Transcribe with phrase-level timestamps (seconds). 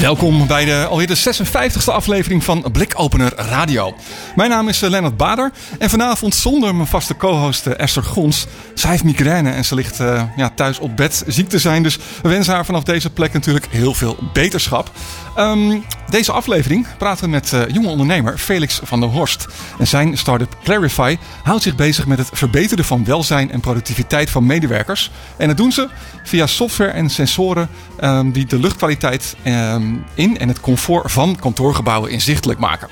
[0.00, 3.94] Welkom bij de, alweer de 56e aflevering van Blikopener Radio.
[4.36, 8.46] Mijn naam is eh, Lennart Bader en vanavond zonder mijn vaste co-host eh, Esther Gons.
[8.74, 11.82] Zij heeft migraine en ze ligt uh, ja, thuis op bed ziek te zijn.
[11.82, 14.90] Dus we wensen haar vanaf deze plek natuurlijk heel veel beterschap.
[15.40, 19.46] Um, deze aflevering praten we met uh, jonge ondernemer Felix van der Horst.
[19.78, 24.46] En zijn start-up Clarify houdt zich bezig met het verbeteren van welzijn en productiviteit van
[24.46, 25.10] medewerkers.
[25.36, 25.88] En dat doen ze
[26.24, 27.68] via software en sensoren
[28.00, 32.88] um, die de luchtkwaliteit um, in en het comfort van kantoorgebouwen inzichtelijk maken.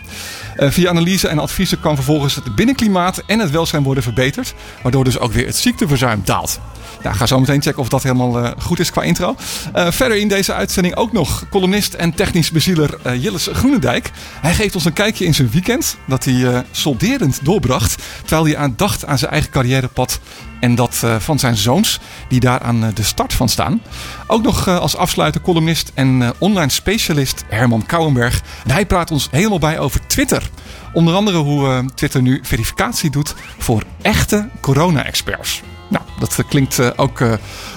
[0.57, 5.05] Uh, via analyse en adviezen kan vervolgens het binnenklimaat en het welzijn worden verbeterd, waardoor
[5.05, 6.61] dus ook weer het ziekteverzuim daalt.
[7.03, 9.37] Nou, ga zo meteen checken of dat helemaal uh, goed is qua intro.
[9.77, 14.11] Uh, verder in deze uitzending ook nog columnist en technisch bezieler uh, Jilles Groenendijk.
[14.41, 18.03] Hij geeft ons een kijkje in zijn weekend dat hij solderend doorbracht.
[18.21, 20.21] Terwijl hij aan dacht aan zijn eigen carrièrepad
[20.61, 23.83] en dat van zijn zoons die daar aan de start van staan.
[24.27, 28.43] Ook nog als afsluiter columnist en online specialist Herman Kouwenberg.
[28.65, 30.51] En hij praat ons helemaal bij over Twitter.
[30.93, 35.63] Onder andere hoe Twitter nu verificatie doet voor echte corona-experts.
[35.89, 37.33] Nou, dat klinkt uh, ook uh,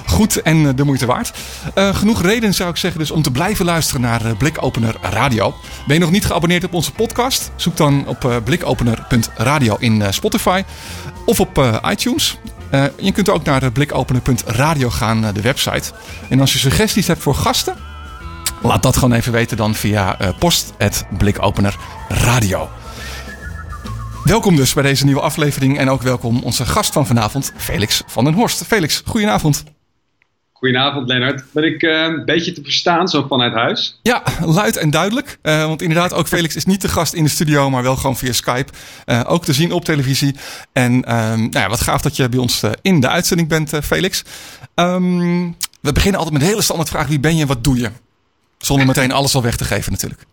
[0.05, 1.31] goed en uh, de moeite waard.
[1.75, 5.55] genoeg reden zou ik zeggen dus om te blijven luisteren naar Blikopener Radio.
[5.87, 7.51] Ben je nog niet geabonneerd op onze podcast?
[7.55, 10.63] Zoek dan op blikopener.radio in Spotify
[11.25, 12.37] of op iTunes.
[12.97, 15.91] je kunt ook naar blikopener.radio gaan, de website.
[16.29, 17.75] En als je suggesties hebt voor gasten,
[18.61, 21.75] laat dat gewoon even weten dan via post.blikopener
[22.07, 22.69] radio.
[24.23, 28.23] Welkom dus bij deze nieuwe aflevering en ook welkom onze gast van vanavond, Felix van
[28.23, 28.65] den Horst.
[28.65, 29.63] Felix, goedenavond.
[30.53, 31.43] Goedenavond Lennart.
[31.51, 33.99] Ben ik uh, een beetje te verstaan zo vanuit huis?
[34.01, 35.37] Ja, luid en duidelijk.
[35.43, 38.17] Uh, want inderdaad, ook Felix is niet de gast in de studio, maar wel gewoon
[38.17, 38.71] via Skype.
[39.05, 40.35] Uh, ook te zien op televisie.
[40.73, 44.23] En nou ja, wat gaaf dat je bij ons in de uitzending bent, Felix.
[44.75, 47.07] Um, we beginnen altijd met een hele standaard vraag.
[47.07, 47.91] Wie ben je en wat doe je?
[48.57, 50.25] Zonder meteen alles al weg te geven natuurlijk.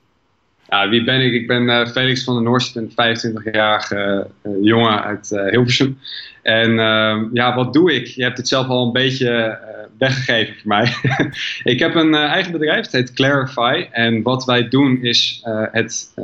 [0.69, 1.33] Ja, wie ben ik?
[1.33, 5.99] Ik ben uh, Felix van den Horst, een 25-jarige uh, jongen uit uh, Hilversum.
[6.43, 8.07] En ehm, ja, wat doe ik?
[8.07, 9.59] Je hebt het zelf al een beetje
[9.99, 10.95] weggegeven voor mij.
[11.73, 13.87] ik heb een eigen bedrijf, het heet Clarify.
[13.91, 15.43] En wat wij doen is
[15.73, 16.15] het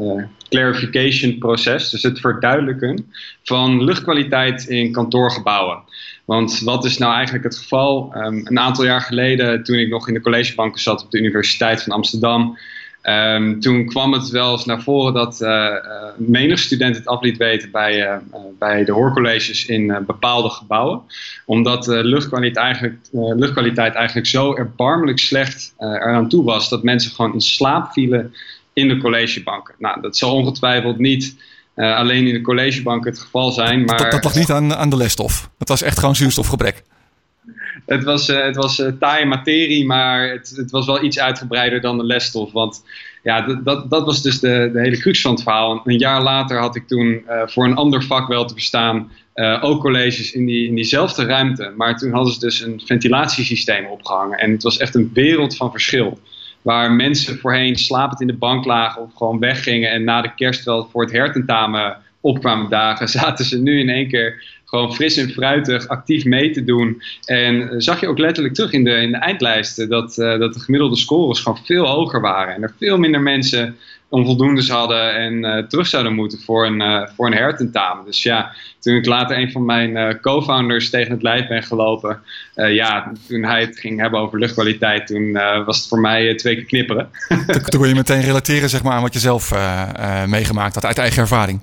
[0.49, 3.13] clarification proces, dus het verduidelijken
[3.43, 5.79] van luchtkwaliteit in kantoorgebouwen.
[6.25, 8.13] Want wat is nou eigenlijk het geval?
[8.17, 11.83] Um, een aantal jaar geleden, toen ik nog in de collegebanken zat op de Universiteit
[11.83, 12.59] van Amsterdam...
[13.11, 15.75] Um, toen kwam het wel eens naar voren dat uh,
[16.17, 18.17] menig student het af liet weten bij, uh,
[18.59, 21.01] bij de hoorcolleges in bepaalde gebouwen.
[21.47, 27.33] Omdat de luchtkwaliteit eigenlijk, luchtkwaliteit eigenlijk zo erbarmelijk slecht eraan toe was dat mensen gewoon
[27.33, 28.35] in slaap vielen
[28.73, 29.75] in de collegebanken.
[29.79, 31.37] Nou, dat zal ongetwijfeld niet
[31.75, 33.85] alleen in de collegebanken het geval zijn.
[33.85, 35.51] Maar, dat, dat lag niet aan, aan de lesstof.
[35.59, 36.83] Het was echt gewoon zuurstofgebrek
[37.87, 41.81] het was, uh, het was uh, taaie materie, maar het, het, was wel iets uitgebreider
[41.81, 42.53] dan de lesstof.
[42.53, 42.85] Want
[43.23, 45.83] ja, dat, dat was dus de, de hele crux van het verhaal.
[45.85, 49.11] Een jaar later had ik toen uh, voor een ander vak wel te verstaan
[49.61, 51.73] ook colleges in, die, in diezelfde ruimte.
[51.77, 54.39] Maar toen hadden ze dus een ventilatiesysteem opgehangen.
[54.39, 56.19] En het was echt een wereld van verschil.
[56.63, 60.65] Waar mensen voorheen slapend in de bank lagen of gewoon weggingen en na de kerst
[60.65, 64.43] wel voor het hertentamen opkwamen dagen, zaten ze nu in één keer
[64.75, 67.03] gewoon fris en fruitig actief mee te doen.
[67.25, 70.55] En uh, zag je ook letterlijk terug in de, in de eindlijsten dat, uh, dat
[70.55, 72.55] de gemiddelde scores gewoon veel hoger waren.
[72.55, 73.77] En er veel minder mensen
[74.09, 78.05] onvoldoendes hadden en uh, terug zouden moeten voor een, voor een hertentamen.
[78.05, 82.21] Dus ja, toen ik later een van mijn co-founders tegen het lijf ben gelopen,
[82.55, 85.33] ja, toen hij het ging hebben over luchtkwaliteit, toen
[85.65, 87.09] was het voor mij twee keer knipperen.
[87.71, 89.53] toen kon je meteen relateren zeg maar, aan wat je zelf
[90.27, 91.61] meegemaakt had uit eigen ervaring.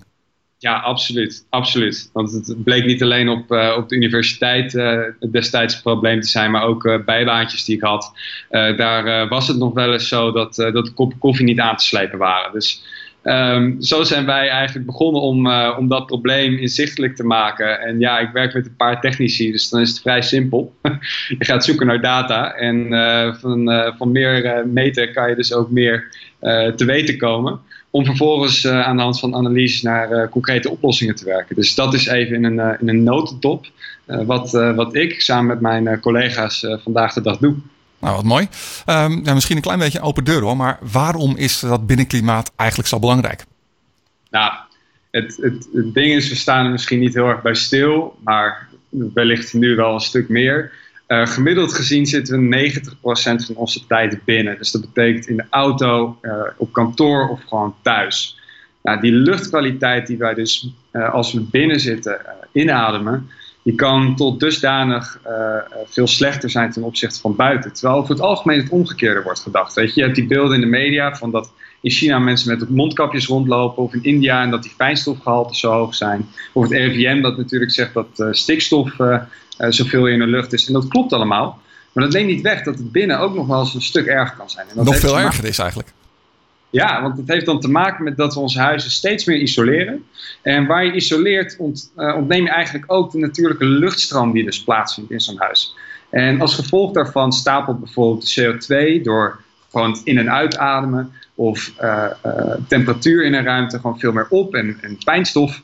[0.62, 1.46] Ja, absoluut.
[1.50, 2.10] absoluut.
[2.14, 5.00] Want het bleek niet alleen op, uh, op de universiteit uh,
[5.32, 8.14] destijds een probleem te zijn, maar ook uh, bijbaantjes die ik had.
[8.50, 11.86] daar was het nog wel eens zo dat, dat de koppen koffie niet aan te
[11.86, 12.52] slepen waren.
[12.52, 12.84] Dus
[13.24, 17.80] um, zo zijn wij eigenlijk begonnen om, om dat probleem inzichtelijk te maken.
[17.80, 20.76] En ja, ik werk met een paar technici, dus dan is het vrij simpel.
[21.40, 22.88] je gaat zoeken naar data en
[23.40, 26.08] van, van meer meten kan je dus ook meer
[26.76, 27.60] te weten komen
[27.92, 31.56] om vervolgens uh, aan de hand van analyses naar uh, concrete oplossingen te werken.
[31.56, 33.66] Dus dat is even in een, uh, in een notendop
[34.06, 37.56] wat, wat ik samen met mijn collega's vandaag de dag doe.
[38.00, 38.48] Nou, wat mooi.
[38.86, 42.90] Um, ja, misschien een klein beetje open deur hoor, maar waarom is dat binnenklimaat eigenlijk
[42.90, 43.46] zo belangrijk?
[44.30, 44.54] Nou,
[45.12, 48.68] het, het, het ding is, we staan er misschien niet heel erg bij stil, maar
[48.90, 50.72] wellicht nu wel een stuk meer.
[51.12, 52.82] Uh, gemiddeld gezien zitten we 90%
[53.46, 54.58] van onze tijd binnen.
[54.58, 58.40] Dus dat betekent in de auto, uh, op kantoor of gewoon thuis.
[58.84, 62.22] Nou, die luchtkwaliteit die wij dus uh, als we binnen zitten
[62.52, 63.30] inademen,
[63.64, 65.20] die kan tot dusdanig
[65.86, 67.74] veel slechter zijn ten opzichte van buiten.
[67.74, 69.74] Terwijl over het algemeen het omgekeerde wordt gedacht.
[69.74, 72.70] Weet je, je hebt die beelden in de media van dat in China mensen met
[72.70, 76.30] mondkapjes rondlopen, of in India en dat die fijnstofgehalten zo hoog zijn.
[76.54, 79.18] Of het RIVM dat natuurlijk zegt dat stikstof uh,
[79.70, 80.68] zoveel in de lucht is.
[80.68, 81.60] En dat klopt allemaal.
[81.92, 84.38] Maar dat neemt niet weg dat het binnen ook nog wel eens een stuk erger
[84.38, 84.68] kan zijn.
[84.70, 85.94] En dat nog veel erger is eigenlijk.
[86.72, 90.04] Ja, want het heeft dan te maken met dat we onze huizen steeds meer isoleren.
[90.42, 95.12] En waar je isoleert, uh, ontneem je eigenlijk ook de natuurlijke luchtstroom die dus plaatsvindt
[95.12, 95.76] in zo'n huis.
[96.10, 99.42] En als gevolg daarvan stapelt bijvoorbeeld de CO2 door
[99.72, 104.56] gewoon in- en uitademen of uh, uh, temperatuur in een ruimte gewoon veel meer op
[104.56, 105.62] en, en fijnstof.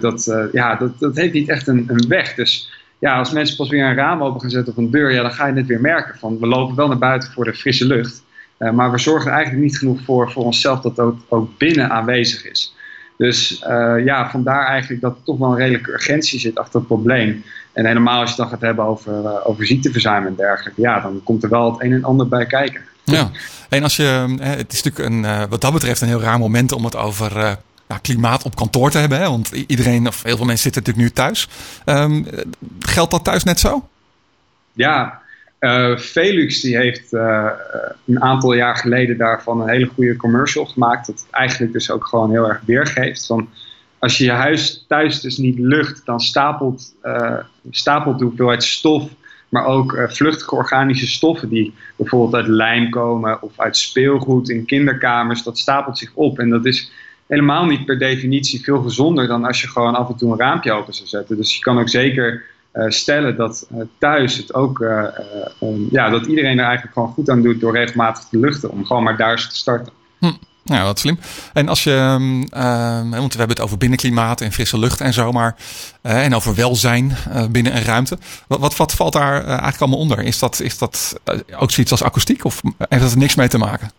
[0.00, 2.34] dat, ja, dat, dat heeft niet echt een, een weg.
[2.34, 5.22] Dus ja, als mensen pas weer een raam open gaan zetten of een deur, ja,
[5.22, 6.18] dan ga je het weer merken.
[6.18, 8.22] Van, we lopen wel naar buiten voor de frisse lucht.
[8.60, 11.90] Uh, maar we zorgen er eigenlijk niet genoeg voor, voor onszelf dat ook, ook binnen
[11.90, 12.74] aanwezig is.
[13.16, 16.88] Dus uh, ja, vandaar eigenlijk dat er toch wel een redelijke urgentie zit achter het
[16.88, 17.44] probleem.
[17.72, 21.00] En helemaal als je het dan gaat hebben over, uh, over ziekteverzuim en dergelijke, ja,
[21.00, 22.80] dan komt er wel het een en ander bij kijken.
[23.04, 23.30] Ja,
[23.68, 26.84] en als je, het is natuurlijk een, wat dat betreft een heel raar moment om
[26.84, 27.58] het over
[28.02, 29.18] klimaat op kantoor te hebben.
[29.18, 29.28] Hè?
[29.28, 31.48] Want iedereen, of heel veel mensen zitten natuurlijk nu thuis.
[31.84, 32.26] Um,
[32.80, 33.88] geldt dat thuis net zo?
[34.72, 35.20] Ja,
[35.60, 37.50] uh, Velux die heeft uh,
[38.06, 41.06] een aantal jaar geleden daarvan een hele goede commercial gemaakt.
[41.06, 43.26] Dat eigenlijk dus ook gewoon heel erg weergeeft.
[43.26, 43.48] Van
[43.98, 47.38] als je je huis thuis dus niet lucht, dan stapelt, uh,
[47.70, 49.10] stapelt de hoeveelheid stof
[49.50, 55.42] maar ook vluchtige organische stoffen die bijvoorbeeld uit lijm komen of uit speelgoed in kinderkamers,
[55.42, 56.38] dat stapelt zich op.
[56.38, 56.92] En dat is
[57.26, 60.72] helemaal niet per definitie veel gezonder dan als je gewoon af en toe een raampje
[60.72, 61.36] open zou zetten.
[61.36, 64.78] Dus je kan ook zeker stellen dat uh, thuis het ook,
[65.60, 68.84] um, ja, dat iedereen er eigenlijk gewoon goed aan doet door regelmatig te luchten, om
[68.86, 69.92] gewoon maar daar te starten.
[70.18, 70.32] Hm.
[70.64, 71.18] Nou, wat slim.
[71.52, 72.48] En als je, um,
[73.10, 75.56] want we hebben het over binnenklimaat en frisse lucht en zo, maar
[76.02, 77.16] en over welzijn
[77.50, 78.18] binnen een ruimte.
[78.46, 80.18] Wat, wat, wat valt daar eigenlijk allemaal onder?
[80.18, 81.20] Is dat, is dat
[81.58, 83.90] ook zoiets als akoestiek of heeft dat er niks mee te maken?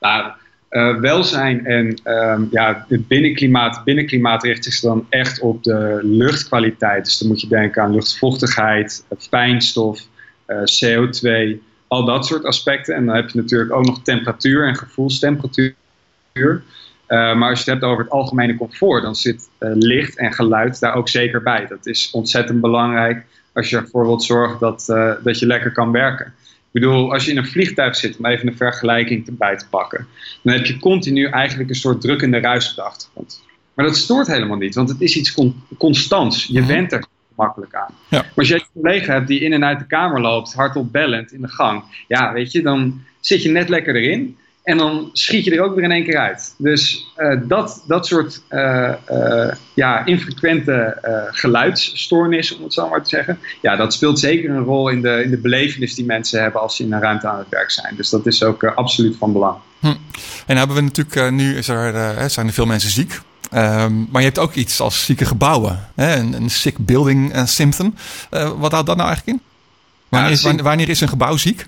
[0.00, 0.32] Nou,
[0.74, 3.84] uh, welzijn en um, ja, het binnenklimaat.
[3.84, 7.04] Binnenklimaat richt zich dan echt op de luchtkwaliteit.
[7.04, 10.00] Dus dan moet je denken aan luchtvochtigheid, fijnstof,
[10.46, 12.94] uh, CO2, al dat soort aspecten.
[12.94, 15.74] En dan heb je natuurlijk ook nog temperatuur en gevoelstemperatuur.
[17.08, 20.94] Maar als je het hebt over het algemene comfort, dan zit licht en geluid daar
[20.94, 21.66] ook zeker bij.
[21.66, 24.84] Dat is ontzettend belangrijk als je ervoor wilt zorgen dat,
[25.22, 26.34] dat je lekker kan werken.
[26.74, 30.06] Ik bedoel, als je in een vliegtuig zit, om even een vergelijking erbij te pakken,
[30.42, 33.42] dan heb je continu eigenlijk een soort drukkende ruis op de achtergrond.
[33.74, 36.46] Maar dat stoort helemaal niet, want het is iets con constants.
[36.46, 37.04] Je went er
[37.36, 37.94] makkelijk aan.
[38.08, 38.18] Ja.
[38.18, 41.32] Maar als je een collega hebt die in en uit de kamer loopt, hardop bellend
[41.32, 44.36] in de gang, ja, weet je, dan zit je net lekker erin.
[44.64, 46.54] En dan schiet je er ook weer in één keer uit.
[46.58, 50.98] Dus uh, dat, dat soort uh, uh, ja, infrequente
[51.30, 53.38] geluidsstoornissen, om het zo maar te zeggen.
[53.62, 56.76] Ja, dat speelt zeker een rol in de, in de belevenis die mensen hebben als
[56.76, 57.94] ze in een ruimte aan het werk zijn.
[57.96, 59.56] Dus dat is ook absoluut van belang.
[59.80, 59.94] Hm.
[60.46, 63.20] En hebben we natuurlijk, nu is er, zijn er veel mensen ziek.
[63.54, 65.88] Um, maar je hebt ook iets als zieke gebouwen.
[65.94, 66.16] Hè?
[66.16, 67.94] Een, een sick building symptom.
[68.56, 69.40] wat houdt dat nou eigenlijk in?
[70.08, 71.66] Wanneer, ja, is, wanneer is een gebouw ziek?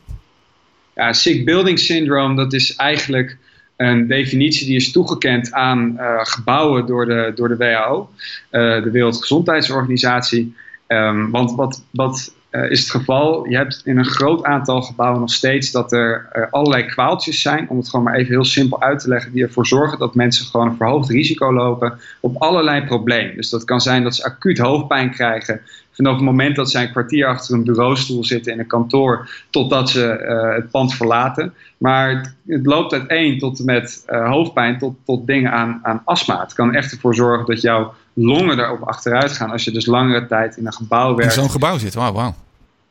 [0.96, 3.36] Ja, sick building syndrome, dat is eigenlijk
[3.76, 8.10] een definitie die is toegekend aan uh, gebouwen door de, door de WHO,
[8.50, 10.54] uh, de Wereldgezondheidsorganisatie.
[10.88, 13.48] Um, want wat, wat uh, is het geval?
[13.48, 17.76] Je hebt in een groot aantal gebouwen nog steeds dat er allerlei kwaaltjes zijn, om
[17.76, 20.68] het gewoon maar even heel simpel uit te leggen, die ervoor zorgen dat mensen gewoon
[20.68, 23.36] een verhoogd risico lopen op allerlei problemen.
[23.36, 25.60] Dus dat kan zijn dat ze acuut hoofdpijn krijgen,
[25.96, 29.90] vanaf het moment dat zij een kwartier achter een bureaustoel zitten in een kantoor, totdat
[29.90, 31.54] ze uh, het pand verlaten.
[31.78, 36.40] Maar het, het, loopt uiteen tot en met hoofdpijn, tot, tot dingen aan, aan astma.
[36.40, 40.26] Het kan echt ervoor zorgen dat jouw longen erop achteruit gaan als je dus langere
[40.26, 41.36] tijd in een gebouw werkt.
[41.36, 42.34] In zo'n gebouw zit, wauw, wauw.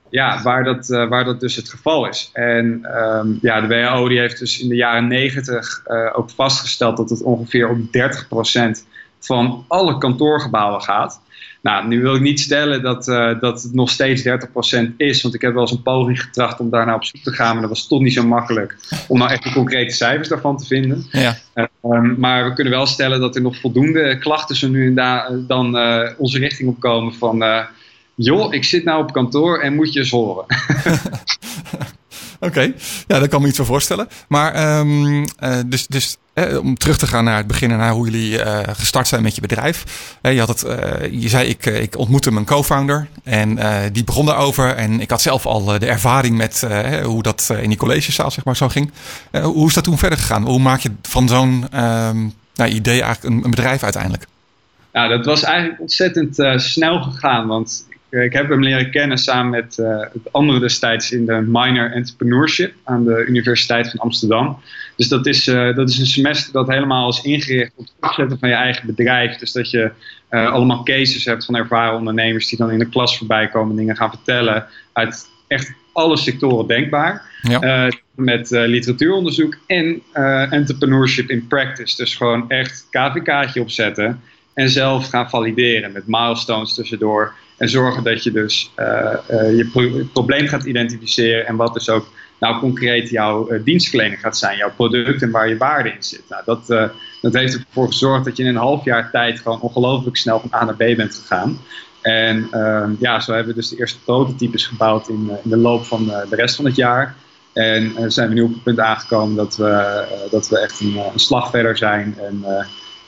[0.09, 2.29] Ja, waar dat, uh, waar dat dus het geval is.
[2.33, 5.81] En um, ja, de WHO die heeft dus in de jaren negentig
[6.13, 8.85] ook vastgesteld dat het ongeveer op 30%
[9.19, 11.23] van alle kantoorgebouwen gaat.
[11.65, 15.35] Nou, nu wil ik niet stellen dat, uh, dat het nog steeds 30% is, want
[15.35, 17.69] ik heb wel eens een poging getracht om daarna op zoek te gaan, maar dat
[17.69, 21.05] was toch niet zo makkelijk om nou echt de concrete cijfers daarvan te vinden.
[21.11, 21.37] Ja.
[21.55, 24.95] Uh, um, maar we kunnen wel stellen dat er nog voldoende klachten zo nu en
[24.95, 27.43] da, dan uh, onze richting op komen van,
[28.15, 30.45] joh, ik zit nou op kantoor en moet je eens horen.
[32.39, 32.75] Oké, okay.
[33.07, 34.07] ja, daar kan me iets voor voorstellen.
[34.27, 35.25] Maar um,
[35.65, 36.17] dus, dus
[36.61, 39.41] om terug te gaan naar het begin en naar hoe jullie gestart zijn met je
[39.41, 39.83] bedrijf.
[40.21, 40.65] je, had het,
[41.11, 43.59] je zei, ik, ik ontmoette mijn co-founder en
[43.91, 44.75] die begon daarover.
[44.75, 46.67] En ik had zelf al de ervaring met
[47.03, 48.91] hoe dat in die collegezaal zeg maar, zo ging.
[49.41, 50.45] hoe is dat toen verder gegaan?
[50.45, 54.27] Hoe maak je van zo'n ehm, nou, idee eigenlijk een, een, bedrijf uiteindelijk?
[54.91, 57.47] Nou, dat was eigenlijk ontzettend snel gegaan.
[57.47, 57.85] Want
[58.23, 62.73] ik heb hem leren kennen samen met uh, het andere destijds in de minor entrepreneurship
[62.83, 64.59] aan de Universiteit van Amsterdam.
[64.95, 68.39] Dus dat is, uh, dat is een semester dat helemaal is ingericht op het opzetten
[68.39, 69.37] van je eigen bedrijf.
[69.37, 69.91] Dus dat je
[70.29, 74.09] allemaal cases hebt van ervaren ondernemers die dan in de klas voorbij komen, dingen gaan
[74.09, 77.33] vertellen uit echt alle sectoren denkbaar.
[77.41, 77.89] Ja.
[78.15, 80.01] met literatuuronderzoek en
[80.49, 81.95] entrepreneurship in practice.
[81.95, 84.21] Dus gewoon echt KVK'tje opzetten
[84.53, 87.33] en zelf gaan valideren met milestones tussendoor.
[87.57, 88.85] En zorgen dat je dus uh,
[89.31, 92.07] uh, je probleem gaat identificeren en wat dus ook
[92.39, 96.23] nou concreet jouw uh, dienstverlening gaat zijn, jouw product en waar je waarde in zit.
[96.29, 96.67] Nou, dat,
[97.21, 100.59] dat heeft ervoor gezorgd dat je in een half jaar tijd gewoon ongelooflijk snel van
[100.61, 101.59] A naar B bent gegaan.
[102.01, 105.85] En ehm, ja, zo hebben we dus de eerste prototypes gebouwd in, in de loop
[105.85, 107.15] van de rest van het jaar.
[107.53, 111.49] En zijn we nu op het punt aangekomen dat we, dat we echt een, slag
[111.49, 112.45] verder zijn en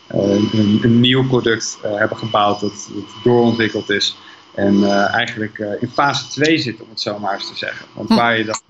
[0.07, 2.89] een, een, nieuw product hebben gebouwd dat
[3.23, 4.17] doorontwikkeld is.
[4.57, 7.85] En uh, eigenlijk uh, in fase 2 zit, om het zo maar eens te zeggen.
[7.93, 8.15] Want hm.
[8.15, 8.61] waar je dan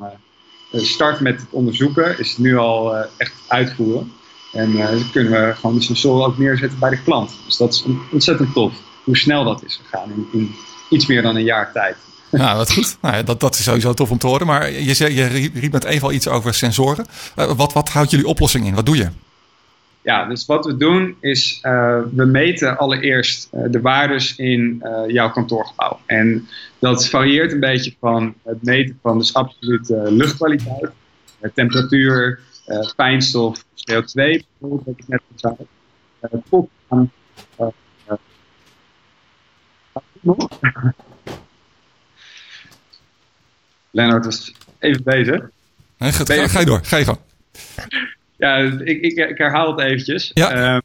[0.71, 4.11] uh, start met het onderzoeken, is het nu al echt uitvoeren.
[4.51, 7.31] En dan kunnen we gewoon de sensoren ook neerzetten bij de klant.
[7.45, 10.55] Dus dat is ontzettend tof, hoe snel dat is gegaan in, in
[10.89, 11.95] iets meer dan een jaar tijd.
[12.31, 12.97] Ja, wat goed.
[13.01, 14.47] Nou, dat, dat is sowieso tof om te horen.
[14.47, 17.05] Maar je, zei, je riep met even al iets over sensoren.
[17.35, 18.75] wat, wat houdt jullie oplossing in?
[18.75, 19.07] Wat doe je?
[20.07, 25.03] Ja, dus wat we doen is, uh, we meten allereerst uh, de waardes in uh,
[25.07, 25.99] jouw kantoorgebouw.
[26.05, 26.47] En
[26.79, 30.91] dat varieert een beetje van het meten van dus absolute luchtkwaliteit,
[31.53, 32.39] temperatuur,
[32.95, 35.55] fijnstof, CO2, bijvoorbeeld, wat ik net al zei,
[36.87, 37.11] aan...
[43.91, 45.49] Lennart was even bezig.
[45.97, 47.19] Nee, ga, ga, je door, ga je gang.
[48.37, 50.33] Ja, ik, ik, ik herhaal het eventjes.
[50.33, 50.79] Ehm,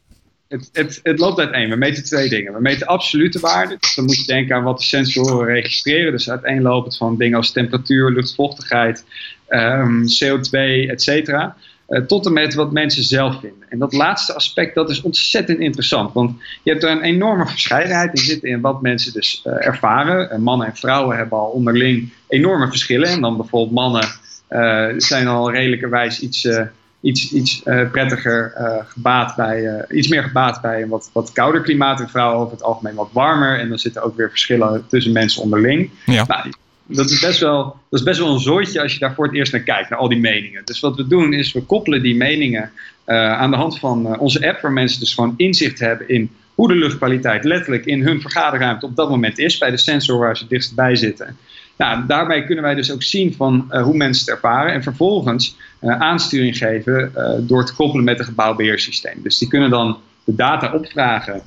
[0.47, 1.69] het, het, het, loopt uiteen.
[1.69, 2.53] We meten twee dingen.
[2.53, 3.77] We meten absolute waarden.
[3.79, 6.11] Dus dan moet je denken aan wat de sensoren registreren.
[6.11, 9.05] Dus uiteenlopend van dingen als temperatuur, luchtvochtigheid,
[9.49, 11.55] um, CO2, et cetera.
[11.89, 13.69] Uh, tot en met wat mensen zelf vinden.
[13.69, 16.13] En dat laatste aspect dat is ontzettend interessant.
[16.13, 20.29] Want je hebt er een enorme verscheidenheid in zitten in wat mensen dus uh, ervaren.
[20.31, 23.09] Uh, mannen en vrouwen hebben al onderling enorme verschillen.
[23.09, 24.07] En dan bijvoorbeeld mannen
[24.97, 26.47] zijn al redelijkerwijs iets
[27.03, 31.31] iets, iets uh, prettiger uh, gebaat bij, uh, iets meer gebaat bij een wat, wat
[31.31, 33.59] kouder klimaat en vrouwen over het algemeen wat warmer.
[33.59, 35.89] En dan zitten ook weer verschillen tussen mensen onderling.
[36.05, 36.25] Ja.
[36.27, 36.51] Nou,
[36.85, 39.35] dat is, best wel, dat is best wel een zooitje als je daar voor het
[39.35, 40.61] eerst naar kijkt, naar al die meningen.
[40.65, 42.71] Dus wat we doen is, we koppelen die meningen
[43.05, 46.75] aan de hand van onze app, waar mensen dus gewoon inzicht hebben in hoe de
[46.75, 50.95] luchtkwaliteit letterlijk in hun vergaderruimte op dat moment is, bij de sensor waar ze dichtstbij
[50.95, 51.37] zitten.
[51.77, 55.57] Nou, daarbij kunnen wij dus ook zien van uh, hoe mensen het ervaren en vervolgens
[55.81, 59.19] uh, aansturing geven uh, door te koppelen met het gebouwbeheersysteem.
[59.23, 61.41] Dus die kunnen dan de data opvragen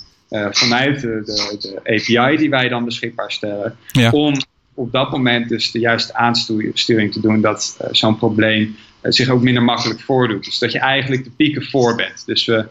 [0.50, 3.76] vanuit de, de, de, API die wij dan beschikbaar stellen.
[4.10, 4.34] Om
[4.74, 9.62] op dat moment dus de juiste aansturing te doen dat zo'n probleem zich ook minder
[9.62, 10.44] makkelijk voordoet.
[10.44, 12.22] Dus dat je eigenlijk de pieken voor bent.
[12.26, 12.66] Dus we,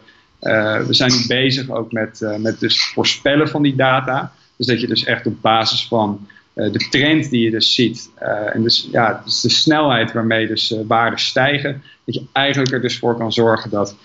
[0.86, 4.32] we zijn nu bezig ook met, met dus voorspellen van die data.
[4.56, 8.10] Dus dat je dus echt op basis van uh, de trend die je dus ziet.
[8.22, 11.82] Uh, en dus, ja, dus de snelheid waarmee dus uh, waarden stijgen.
[12.04, 13.96] Dat je eigenlijk er dus voor kan zorgen dat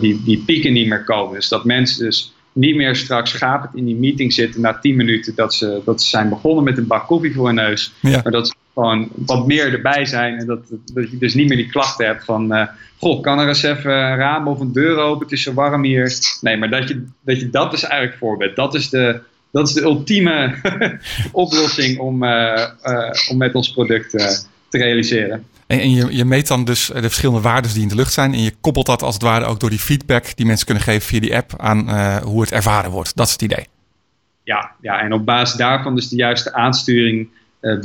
[0.00, 1.34] die, die pieken niet meer komen.
[1.34, 5.34] Dus dat mensen dus niet meer straks gapend in die meeting zitten na 10 minuten
[5.34, 7.92] dat ze, dat ze zijn begonnen met een bak koffie voor hun neus.
[8.00, 8.20] Ja.
[8.22, 10.60] Maar dat ze gewoon wat meer erbij zijn en dat,
[10.94, 12.68] dat je dus niet meer die klachten hebt van,
[12.98, 15.84] goh, kan er eens even een raam of een deur open, het is zo warm
[15.84, 16.12] hier.
[16.40, 18.56] Nee, maar dat je dat, je dat dus eigenlijk voor bent.
[18.56, 19.20] Dat is de,
[19.50, 20.54] dat is de ultieme
[21.32, 24.26] oplossing om, uh, uh, om met ons product uh,
[24.68, 25.44] te realiseren.
[25.66, 28.32] En, en je, je, meet dan dus de verschillende waarden die in de lucht zijn.
[28.32, 31.02] En je koppelt dat als het ware ook door die feedback die mensen kunnen geven
[31.02, 31.90] via die app aan
[32.22, 33.16] hoe het ervaren wordt.
[33.16, 33.66] Dat is het idee.
[34.44, 37.28] Ja, ja, en op basis daarvan dus de juiste aansturing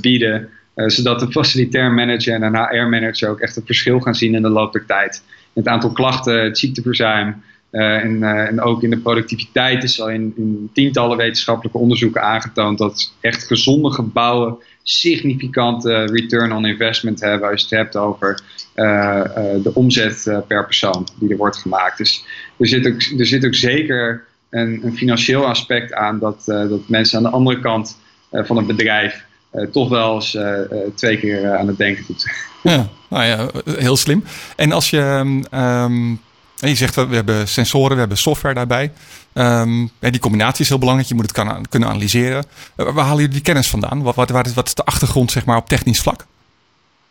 [0.01, 0.49] bieden.
[0.75, 4.49] zodat de facilitair manager en een HR-manager ook echt een verschil gaan zien in de
[4.49, 5.23] loop der tijd.
[5.53, 7.43] Het aantal klachten, het ziekteverzuim,
[7.75, 13.13] en, uh, en, ook in de productiviteit is al in, tientallen wetenschappelijke onderzoeken aangetoond dat
[13.19, 18.39] echt gezonde gebouwen significante return on investment hebben als je het hebt over
[18.75, 19.21] uh,
[19.63, 21.97] de omzet per persoon die er wordt gemaakt.
[21.97, 22.25] Dus
[22.57, 27.17] er zit ook, er zit ook zeker een, een financieel aspect aan dat, dat mensen
[27.17, 27.97] aan de andere kant
[28.31, 29.23] van het bedrijf
[29.71, 30.37] toch wel eens
[30.95, 32.25] twee keer aan het denken doet.
[32.63, 34.23] Ja, nou ja, heel slim.
[34.55, 35.01] En als je
[35.53, 36.19] um,
[36.65, 38.91] En je zegt, we hebben sensoren, we hebben software daarbij.
[39.33, 41.09] Um, die combinatie is heel belangrijk.
[41.09, 42.45] Je moet het kan, kunnen analyseren.
[42.75, 44.01] waar halen jullie die kennis vandaan?
[44.01, 46.25] Wat, wat, wat, is, de achtergrond zeg maar, op technisch vlak?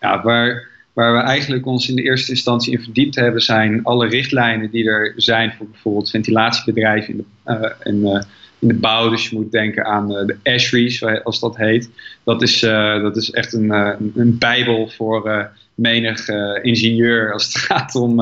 [0.00, 4.08] Ja, waar, waar we eigenlijk ons in de eerste instantie in verdiept hebben, zijn alle
[4.08, 8.23] richtlijnen die er zijn voor bijvoorbeeld ventilatiebedrijven in de, in, uh,
[8.58, 9.08] in de bouw.
[9.08, 11.90] Dus je moet denken aan de ASHRAE, zoals dat heet.
[12.25, 12.61] Dat is,
[13.02, 13.70] dat is echt een,
[14.14, 16.28] een bijbel voor menig
[16.62, 18.20] ingenieur als het gaat om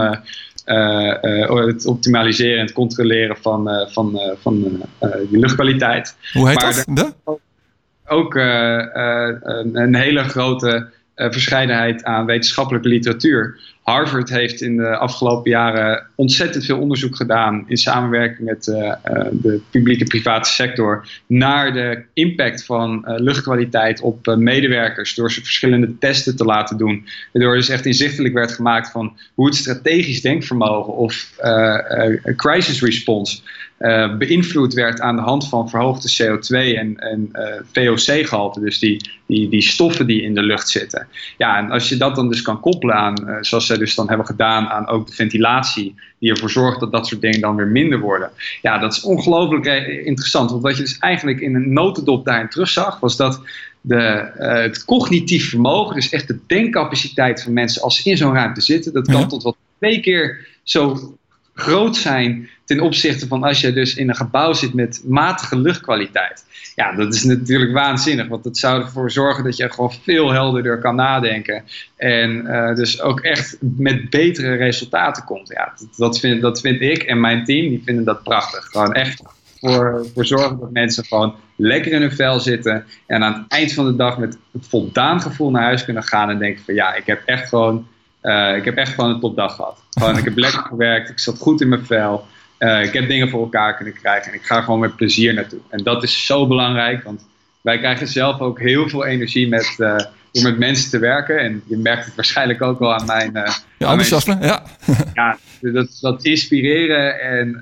[0.64, 4.60] het optimaliseren en het controleren van, van, van
[5.00, 6.16] de luchtkwaliteit.
[6.32, 6.96] Hoe heet maar dat?
[6.96, 7.38] De?
[8.06, 13.60] Ook een, hele grote verscheidenheid aan wetenschappelijke literatuur.
[13.92, 18.94] Harvard heeft in de afgelopen jaren ontzettend veel onderzoek gedaan in samenwerking met uh,
[19.32, 26.36] de publieke private sector naar de impact van luchtkwaliteit op medewerkers door ze verschillende testen
[26.36, 27.04] te laten doen.
[27.32, 31.30] Waardoor dus echt inzichtelijk werd gemaakt van hoe het strategisch denkvermogen of
[32.36, 33.40] crisis response
[33.82, 39.10] uh, beïnvloed werd aan de hand van verhoogde CO2 en, en uh, VOC-gehalte, dus die,
[39.26, 41.08] die, die stoffen die in de lucht zitten.
[41.38, 44.08] Ja, en als je dat dan dus kan koppelen aan, uh, zoals zij dus dan
[44.08, 47.66] hebben gedaan, aan ook de ventilatie, die ervoor zorgt dat dat soort dingen dan weer
[47.66, 48.30] minder worden.
[48.62, 49.66] Ja, dat is ongelooflijk
[50.04, 53.40] interessant, want wat je dus eigenlijk in een notendop daarin terugzag, was dat
[53.80, 58.60] de, het cognitief vermogen, dus echt de denkcapaciteit van mensen als ze in zo'n ruimte
[58.60, 59.26] zitten, dat kan ja.
[59.26, 61.14] tot wel twee keer zo
[61.54, 66.44] groot zijn ten opzichte van als je dus in een gebouw zit met matige luchtkwaliteit.
[66.74, 70.78] Ja, dat is natuurlijk waanzinnig, want dat zou ervoor zorgen dat je gewoon veel helderder
[70.78, 71.64] kan nadenken.
[71.96, 75.48] En uh, dus ook echt met betere resultaten komt.
[75.48, 78.64] Ja, dat, vind, dat vind ik en mijn team, die vinden dat prachtig.
[78.64, 79.22] Gewoon echt
[79.60, 82.84] voor, voor zorgen dat mensen gewoon lekker in hun vel zitten.
[83.06, 86.38] En aan het eind van de dag met voldaan gevoel naar huis kunnen gaan en
[86.38, 87.86] denken van ja, ik heb echt gewoon
[88.22, 89.82] uh, ik heb echt gewoon een topdag gehad.
[89.90, 92.26] Gewoon, ik heb lekker gewerkt, ik zat goed in mijn vel.
[92.58, 95.58] Uh, ik heb dingen voor elkaar kunnen krijgen en ik ga gewoon met plezier naartoe.
[95.68, 97.26] En dat is zo belangrijk, want
[97.60, 99.96] wij krijgen zelf ook heel veel energie met, uh,
[100.32, 101.38] door met mensen te werken.
[101.38, 103.30] En je merkt het waarschijnlijk ook wel aan mijn...
[103.36, 103.42] Uh,
[103.78, 104.62] ja, enthousiasme, ja.
[105.14, 107.60] ja, dat, dat inspireren en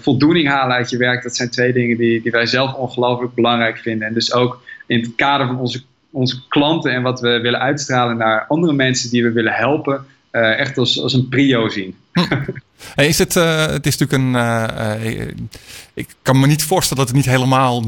[0.00, 3.78] voldoening halen uit je werk, dat zijn twee dingen die, die wij zelf ongelooflijk belangrijk
[3.78, 4.08] vinden.
[4.08, 5.82] En dus ook in het kader van onze
[6.14, 10.58] onze klanten en wat we willen uitstralen naar andere mensen die we willen helpen, uh,
[10.58, 11.96] echt als, als een prio zien.
[12.12, 12.22] Hm.
[12.94, 14.34] Hey, is het, uh, het is natuurlijk een.
[14.34, 15.34] Uh,
[15.94, 17.84] ik kan me niet voorstellen dat het niet helemaal.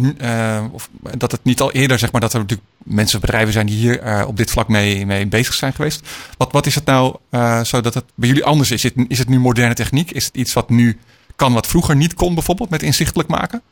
[0.72, 3.76] of dat het niet al eerder, zeg maar, dat er natuurlijk mensen, bedrijven zijn die
[3.76, 6.08] hier op dit vlak mee, mee bezig zijn geweest.
[6.36, 7.16] Wat, wat is het nou
[7.62, 8.84] zodat het bij jullie anders is?
[8.84, 10.10] Is het, is het nu moderne techniek?
[10.10, 10.98] Is het iets wat nu
[11.36, 13.62] kan, wat vroeger niet kon, bijvoorbeeld met inzichtelijk maken?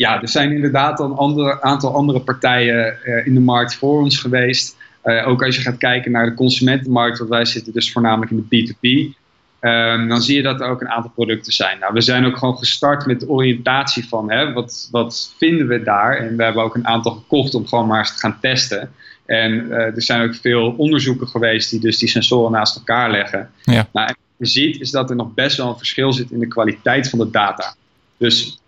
[0.00, 4.18] Ja, er zijn inderdaad al een aantal andere partijen uh, in de markt voor ons
[4.18, 4.76] geweest.
[5.04, 8.46] Uh, ook als je gaat kijken naar de consumentenmarkt, want wij zitten dus voornamelijk in
[8.48, 8.80] de B2B.
[8.80, 9.14] Um,
[9.60, 11.78] ehm, dan zie je dat er ook een aantal producten zijn.
[11.78, 15.82] Nou, we zijn ook gewoon gestart met de oriëntatie van hè, wat, wat vinden we
[15.82, 16.16] daar.
[16.16, 18.92] En we hebben ook een aantal gekocht om gewoon maar eens te gaan testen.
[19.26, 23.50] En uh, er zijn ook veel onderzoeken geweest die dus die sensoren naast elkaar leggen.
[23.62, 23.88] Ja.
[23.92, 26.38] Nou, en wat je ziet is dat er nog best wel een verschil zit in
[26.38, 27.74] de kwaliteit van de data.
[28.16, 28.59] Dus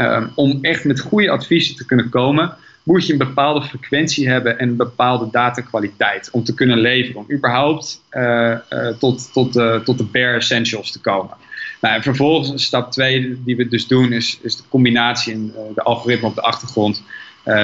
[0.00, 4.58] Ehm, om echt met goede adviezen te kunnen komen, moet je een bepaalde frequentie hebben
[4.58, 9.52] en een bepaalde datakwaliteit om te kunnen leveren, om überhaupt uh, uh, tot, tot,
[9.84, 11.36] tot de bare essentials te komen.
[11.80, 15.82] Nou, en vervolgens, stap 2 die we dus doen, is, is de combinatie in de
[15.82, 17.02] algoritme op de achtergrond.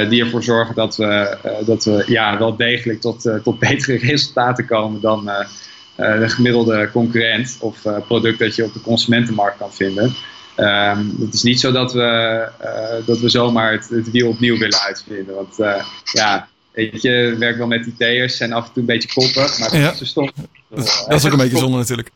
[0.08, 5.00] die ervoor zorgen dat we, dat we ja, wel degelijk tot, tot betere resultaten komen
[5.00, 5.30] dan
[5.96, 10.14] de gemiddelde concurrent of product dat je op de consumentenmarkt kan vinden.
[10.56, 14.58] Um, het is niet zo dat we, uh, dat we zomaar het, het, wiel opnieuw
[14.58, 15.34] willen uitvinden.
[15.34, 19.12] Want uh, ja, weet je, werk wel met IT'ers, zijn af en toe een beetje
[19.12, 19.94] koppig, maar ja.
[19.94, 20.30] ze stom.
[20.68, 22.10] Dat, is ook een beetje zonde natuurlijk.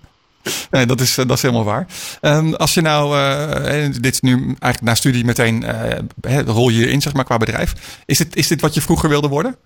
[0.70, 1.86] nee, dat is, dat is helemaal waar.
[2.20, 5.64] Um, als je nou, uh, dit is nu eigenlijk na studie meteen,
[6.46, 7.74] rol je in zeg maar qua bedrijf.
[8.06, 9.56] Is dit, is dit wat je vroeger wilde worden?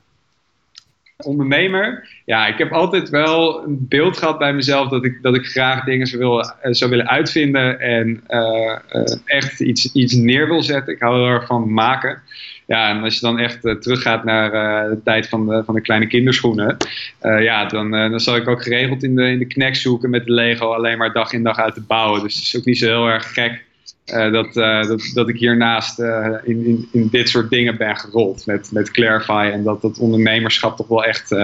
[1.24, 2.08] Ondernemer.
[2.24, 5.84] Ja, ik heb altijd wel een beeld gehad bij mezelf dat ik, dat ik graag
[5.84, 10.62] dingen zou, wil, eh, zou willen uitvinden en uh, uh, echt iets, iets neer wil
[10.62, 10.94] zetten.
[10.94, 12.22] Ik hou heel erg van maken.
[12.66, 14.50] Ja, en als je dan echt teruggaat naar
[14.88, 16.76] de tijd van de, van de kleine kinderschoenen,
[17.20, 20.32] ja, dan, dan zal ik ook geregeld in de, in de knek zoeken met de
[20.32, 22.22] Lego alleen maar dag in dag uit te bouwen.
[22.22, 23.65] Dus het is ook niet zo heel erg gek
[24.14, 27.96] uh, dat, uh, dat, dat ik hiernaast uh, in, in, in dit soort dingen ben
[27.96, 29.50] gerold met, met Clarify.
[29.52, 31.34] En dat dat ondernemerschap toch wel echt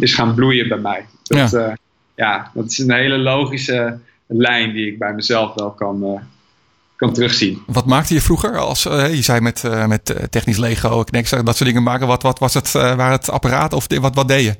[0.00, 1.06] is gaan bloeien bij mij.
[1.22, 1.76] Dat, ja.
[2.14, 2.50] ja.
[2.54, 6.20] dat is een hele logische lijn die ik bij mezelf wel kan,
[6.96, 7.62] kan terugzien.
[7.66, 8.58] Wat maakte je vroeger?
[8.58, 12.06] Als, je zei met, met technisch Lego, Knex, dat soort dingen maken.
[12.06, 14.54] Wat, wat was het, waar het apparaat of wat, wat deed je?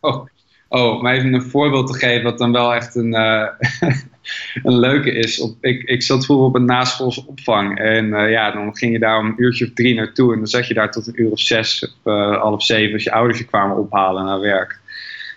[0.00, 0.26] Oh,
[0.68, 3.48] Oh, om even een voorbeeld te geven wat dan wel echt een, uh,
[4.68, 5.40] een leuke is.
[5.40, 7.78] Op, ik, ik zat vroeger op een naschoolse opvang.
[7.78, 10.32] En uh, ja, dan ging je daar om een uurtje of drie naartoe.
[10.32, 13.02] En dan zat je daar tot een uur of zes of uh, half zeven als
[13.02, 14.78] je ouders je kwamen ophalen naar werk.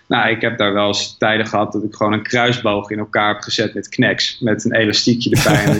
[0.08, 3.28] Nou, ik heb daar wel eens tijden gehad dat ik gewoon een kruisboog in elkaar
[3.28, 4.38] heb gezet met kneks.
[4.40, 5.64] Met een elastiekje erbij.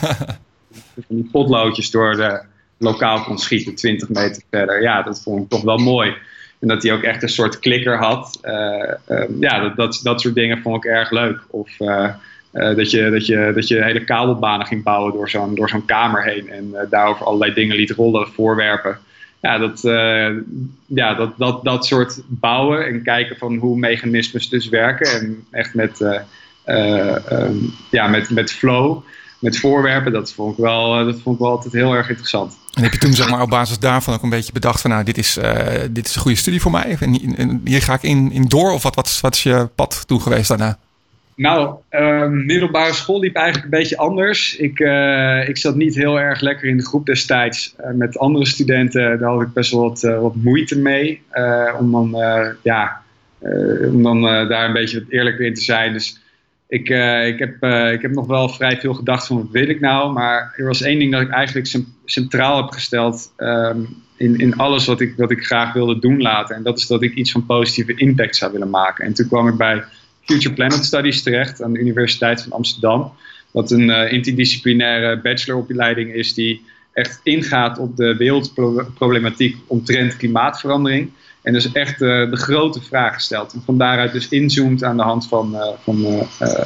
[0.95, 2.43] en van die potloodjes door de
[2.79, 4.83] lokaal kon schieten, 20 meter verder.
[4.83, 6.15] Ja, dat vond ik toch wel mooi.
[6.61, 8.39] En dat hij ook echt een soort klikker had.
[8.45, 11.39] Uh, um, ja, dat, dat, soort dingen vond ik erg leuk.
[11.51, 12.09] Of uh,
[12.53, 15.85] uh, dat, je, dat, je, dat je hele kabelbanen ging bouwen door zo'n, door zo'n
[15.85, 16.51] kamer heen.
[16.51, 18.99] En daarover allerlei dingen liet rollen, voorwerpen.
[19.41, 19.81] Ja, dat,
[20.87, 25.21] ja dat, dat, dat soort bouwen en kijken van hoe mechanismes dus werken.
[25.21, 26.01] En echt met,
[26.67, 29.03] um, ja, met, met flow
[29.41, 32.59] met voorwerpen, dat vond, ik wel, dat vond ik wel altijd heel erg interessant.
[32.75, 35.05] En heb je toen zeg maar, op basis daarvan ook een beetje bedacht van nou,
[35.05, 35.55] dit is, uh,
[35.91, 38.83] dit is een goede studie voor mij en, hier ga ik in, in door of
[38.83, 40.79] wat, wat, wat is je pad toe geweest daarna?
[41.41, 44.57] Nou, uh, middelbare school liep eigenlijk een beetje anders.
[44.57, 47.75] Ik, uh, ik zat niet heel erg lekker in de groep destijds.
[47.81, 51.23] Uh, met andere studenten, daar had ik best wel wat, wat moeite mee.
[51.79, 52.17] om dan,
[52.63, 53.01] ja,
[53.93, 55.93] om dan daar een beetje eerlijker in te zijn.
[55.93, 56.21] Dus
[56.71, 59.69] ik, uh, ik, heb, uh, ik heb nog wel vrij veel gedacht van wat wil
[59.69, 60.13] ik nou.
[60.13, 64.87] Maar er was één ding dat ik eigenlijk centraal heb gesteld um, in, in alles
[64.87, 66.57] wat ik, wat ik graag wilde doen laten.
[66.57, 69.05] En dat is dat ik iets van positieve impact zou willen maken.
[69.05, 69.85] En toen kwam ik bij
[70.25, 73.13] Future Planet Studies terecht aan de Universiteit van Amsterdam.
[73.51, 81.11] Wat een uh, interdisciplinaire bacheloropleiding is die echt ingaat op de wereldproblematiek omtrent klimaatverandering.
[81.43, 83.53] En dus echt uh, de grote vraag stelt.
[83.53, 86.23] En van daaruit dus inzoomt aan de hand van, uh, van uh,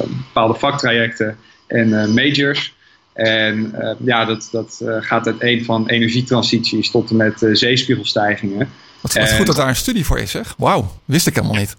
[0.07, 2.73] bepaalde vaktrajecten en majors.
[3.13, 8.69] En ja, dat, dat gaat uiteen van energietransities tot en met zeespiegelstijgingen.
[9.01, 10.55] Wat, wat en, goed dat daar een studie voor is, zeg.
[10.57, 11.75] Wauw, wist ik helemaal niet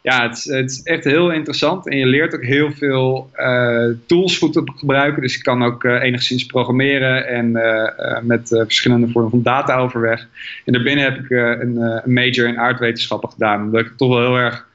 [0.00, 1.88] ja, het, het, is echt heel interessant.
[1.88, 5.22] En je leert ook heel veel uh, tools goed te gebruiken.
[5.22, 10.28] Dus je kan ook uh, enigszins programmeren en uh, met verschillende vormen van data overweg.
[10.64, 13.62] En daarbinnen heb ik een, major in aardwetenschappen gedaan.
[13.62, 14.66] Omdat ik het toch wel heel erg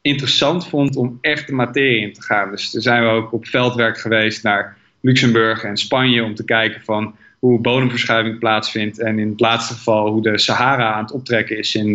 [0.00, 2.50] interessant vond om echt de materie in te gaan.
[2.50, 6.80] Dus toen zijn we ook op veldwerk geweest naar Luxemburg en Spanje om te kijken
[6.80, 8.98] van hoe bodemverschuiving plaatsvindt.
[8.98, 11.92] En in het laatste geval hoe de Sahara aan het optrekken is in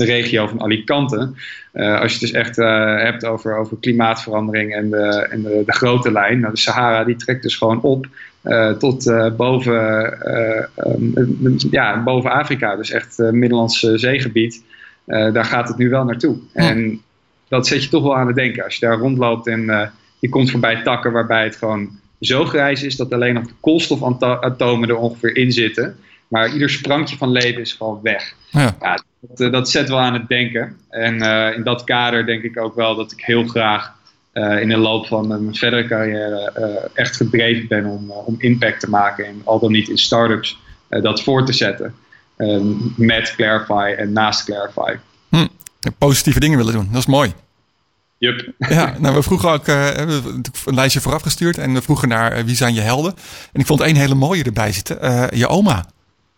[0.00, 1.32] de regio van Alicante.
[1.72, 5.62] Uh, als je het dus echt uh, hebt over, over klimaatverandering en, de, en de,
[5.66, 6.40] de grote lijn.
[6.40, 8.06] Nou, de Sahara die trekt dus gewoon op
[8.78, 10.12] tot boven,
[10.76, 12.76] um, ja, boven Afrika.
[12.76, 14.64] Dus echt Middellandse zeegebied.
[15.06, 16.36] daar gaat het nu wel naartoe.
[16.52, 17.00] En
[17.48, 18.64] dat zet je toch wel aan het denken.
[18.64, 22.96] Als je daar rondloopt en je komt voorbij takken waarbij het gewoon zo grijs is
[22.96, 25.96] dat alleen nog de koolstofatomen er ongeveer in zitten.
[26.30, 28.34] Maar ieder sprankje van leven is gewoon weg.
[28.50, 28.76] Ja.
[28.80, 30.76] ja dat, eh, dat, zet wel aan het denken.
[30.88, 33.92] En uh, in dat kader denk ik ook wel dat ik heel graag
[34.34, 38.80] uh, in de loop van mijn verdere carrière uh, echt gedreven ben om, om impact
[38.80, 39.26] te maken.
[39.26, 41.94] En al dan niet in startups dat voor te zetten.
[42.96, 44.96] met Clarify en naast Clarify.
[45.28, 45.46] Hm.
[45.98, 47.32] Positieve dingen willen doen, dat is mooi.
[48.18, 48.52] Yep.
[48.58, 52.44] Ja, nou, we vroegen ook uh, een lijstje vooraf gestuurd en we vroegen naar uh,
[52.44, 53.14] wie zijn je helden.
[53.52, 55.04] En ik vond één hele mooie erbij zitten.
[55.04, 55.86] Uh, je oma.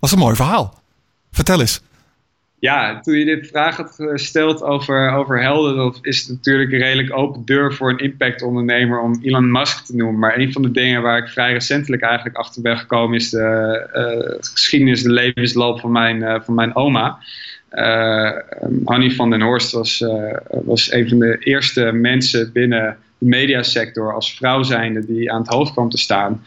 [0.02, 0.82] Was een mooi verhaal.
[1.30, 1.82] Vertel eens.
[2.58, 6.78] Ja, toen je dit vraag had gesteld over, over helden, dat is het natuurlijk een
[6.78, 10.18] redelijk open deur voor een impact ondernemer om Elon Musk te noemen.
[10.18, 14.38] Maar een van de dingen waar ik vrij recentelijk eigenlijk achter ben gekomen is de
[14.40, 17.18] geschiedenis, de levensloop van mijn, van mijn oma.
[17.72, 18.32] Uh,
[18.84, 24.14] Annie van den Horst was, uh, was een van de eerste mensen binnen de mediasector
[24.14, 26.42] als vrouw zijnde die aan het hoofd kwam te staan.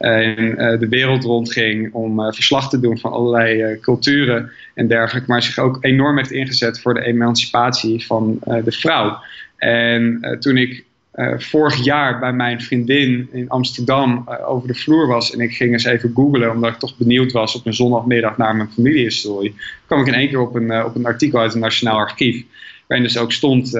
[0.00, 5.30] En uh, de wereld rondging om verslag te doen van allerlei culturen en dergelijke.
[5.30, 9.18] Maar zich ook enorm heeft ingezet voor de emancipatie van de vrouw.
[9.56, 10.84] En toen ik
[11.38, 15.32] vorig jaar bij mijn vriendin in Amsterdam over de vloer was.
[15.32, 18.56] En ik ging eens even googlen, omdat ik toch benieuwd was op een zondagmiddag naar
[18.56, 19.54] mijn familiehistorie.
[19.86, 22.44] kwam ik in één keer op een, op een artikel uit het Nationaal Archief.
[22.90, 23.70] Waarin dus ook stond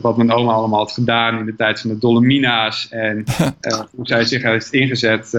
[0.00, 2.88] wat mijn oma allemaal had gedaan in de tijd van de Dolomina's.
[2.90, 3.24] En
[3.96, 5.32] hoe zij zich heeft ingezet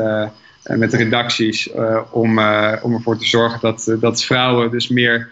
[0.64, 1.70] met de redacties
[2.12, 2.40] om,
[2.82, 5.30] om ervoor te zorgen dat, dat vrouwen dus meer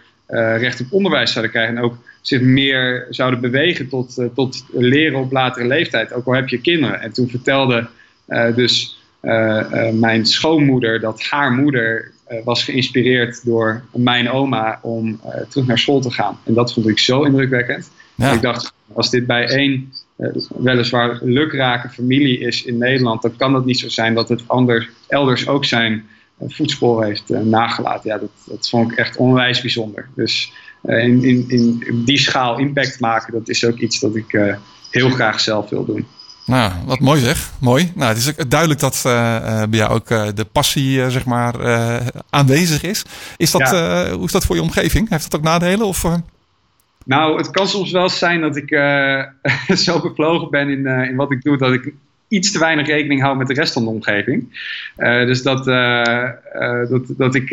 [0.57, 1.77] recht op onderwijs zouden krijgen.
[1.77, 6.47] En ook zich meer zouden bewegen tot, tot leren op latere leeftijd, ook al heb
[6.47, 7.01] je kinderen.
[7.01, 7.87] En toen vertelde
[8.27, 12.11] uh, dus uh, mijn schoonmoeder dat haar moeder
[12.43, 16.39] was geïnspireerd door mijn oma om terug naar school te gaan.
[16.43, 17.91] En dat vond ik zo indrukwekkend.
[18.15, 18.31] Ja.
[18.31, 19.93] Ik dacht, als dit bij één
[20.57, 24.87] weliswaar lukrake familie is in Nederland, dan kan het niet zo zijn dat het anders,
[25.07, 26.07] elders ook zijn
[26.47, 28.09] voetsporen heeft nagelaten.
[28.09, 30.07] Ja, dat, dat vond ik echt onwijs bijzonder.
[30.15, 30.51] Dus
[30.83, 34.57] in, in, in die schaal impact maken, dat is ook iets dat ik
[34.91, 36.05] heel graag zelf wil doen.
[36.51, 37.51] Nou, wat mooi zeg.
[37.59, 37.91] Mooi.
[37.95, 39.01] Nou, het is duidelijk dat
[39.69, 41.53] bij jou ook de passie zeg maar,
[42.29, 43.03] aanwezig is.
[43.37, 43.69] is dat,
[44.11, 45.09] hoe is dat voor je omgeving?
[45.09, 45.87] Heeft dat ook nadelen?
[45.87, 46.05] Of,
[47.05, 48.69] Nou, het kan soms wel zijn dat ik
[49.85, 51.93] zo bevlogen ben in, in wat ik doe, dat ik
[52.27, 54.59] iets te weinig rekening hou met de rest van de omgeving.
[54.95, 55.65] dus dat,
[56.89, 57.49] dat, dat ik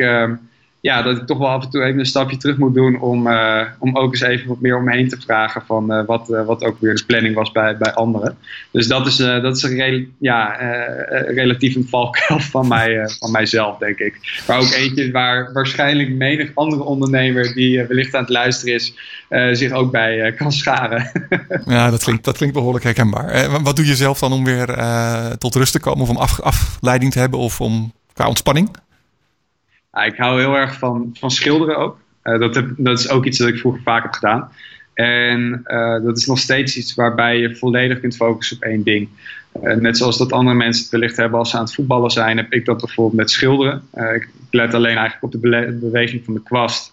[0.80, 3.26] ja, dat ik toch wel af en toe even een stapje terug moet doen om,
[3.26, 6.30] uh, om ook eens even wat meer om me heen te vragen van uh, wat,
[6.30, 8.36] uh, wat ook weer de planning was bij, bij anderen.
[8.70, 10.56] Dus dat is, dat is een rel ja,
[11.26, 14.42] relatief een valkuil van, mij, van mijzelf, denk ik.
[14.46, 18.94] Maar ook eentje waar waarschijnlijk menig andere ondernemer die wellicht aan het luisteren is,
[19.58, 21.10] zich ook bij kan scharen.
[21.64, 23.62] ja, dat klinkt, dat klinkt behoorlijk herkenbaar.
[23.62, 24.66] wat doe je zelf dan om weer
[25.38, 28.70] tot rust te komen of om af, afleiding te hebben of om qua ontspanning?
[30.04, 31.98] Ik hou heel erg van, van schilderen ook.
[32.24, 34.50] Uh, dat, dat is ook iets dat ik vroeger vaak heb gedaan.
[34.94, 39.08] En uh, dat is nog steeds iets waarbij je volledig kunt focussen op één ding.
[39.62, 42.36] Uh, net zoals dat andere mensen het wellicht hebben als ze aan het voetballen zijn,
[42.36, 43.82] heb ik dat bijvoorbeeld met schilderen.
[44.14, 46.92] ik let alleen eigenlijk op de beweging van de kwast.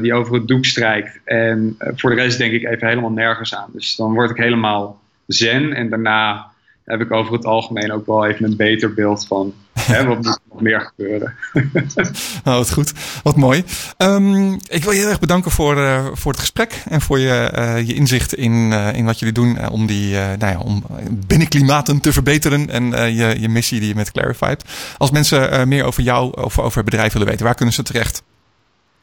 [0.00, 1.20] die over het doek strijkt.
[1.24, 3.70] En voor de rest denk ik even helemaal nergens aan.
[3.72, 5.72] Dus dan word ik helemaal zen.
[5.72, 6.50] En daarna
[6.84, 9.54] heb ik over het algemeen ook wel even een beter beeld van
[9.86, 11.34] hè, wat moet er nog meer gebeuren.
[12.44, 12.92] nou, wat goed.
[13.22, 13.64] Wat mooi.
[13.98, 17.52] Um, ik wil je heel erg bedanken voor, uh, voor het gesprek en voor je,
[17.54, 20.84] uh, je inzicht in, uh, in wat jullie doen om, die, nou ja, om
[21.26, 24.64] binnenklimaten te verbeteren en je, je missie die je met Clarified.
[24.96, 28.22] Als mensen meer over jou of over het bedrijf willen weten, waar kunnen ze terecht?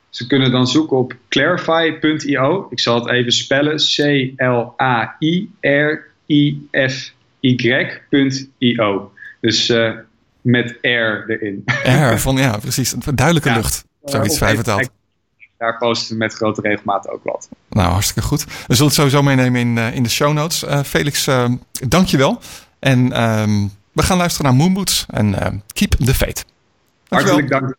[0.10, 2.68] Ze kunnen dan zoeken op clarify.io.
[2.70, 3.76] Ik zal het even spellen.
[3.76, 4.74] C-L-A-I-R-I-F
[7.40, 9.12] y.io.
[9.42, 9.74] Dus
[10.42, 10.88] met R
[11.28, 11.64] erin.
[11.84, 12.96] R, van ja, precies.
[13.14, 13.86] Duidelijke lucht.
[14.04, 14.90] Zoiets vrij vertaald.
[15.58, 17.50] Daar posten we met grote regelmaat ook wat.
[17.70, 18.44] Nou, hartstikke goed.
[18.44, 20.64] We zullen het sowieso meenemen in, uh, in de show notes.
[20.64, 21.46] Uh, Felix, uh,
[21.88, 22.42] dank je wel.
[22.80, 26.46] En um, we gaan luisteren naar Moonboots en Keep the Faith.
[27.08, 27.78] Hartelijk dank.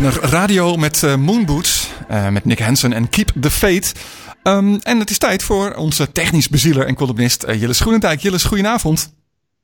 [0.00, 1.88] Blikopener Radio met uh, Moonboots.
[2.10, 3.92] Uh, met Nick Hansen en Keep the Fate.
[4.42, 8.20] Um, en het is tijd voor onze technisch bezieler en columnist uh, Jilles Groenendijk.
[8.20, 9.14] Jilles, goedenavond.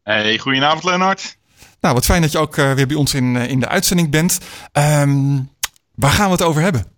[0.03, 1.37] Hey, goedenavond Leonard.
[1.81, 4.39] Nou, wat fijn dat je ook weer bij ons in, in de uitzending bent.
[4.73, 5.51] Um,
[5.95, 6.96] waar gaan we het over hebben?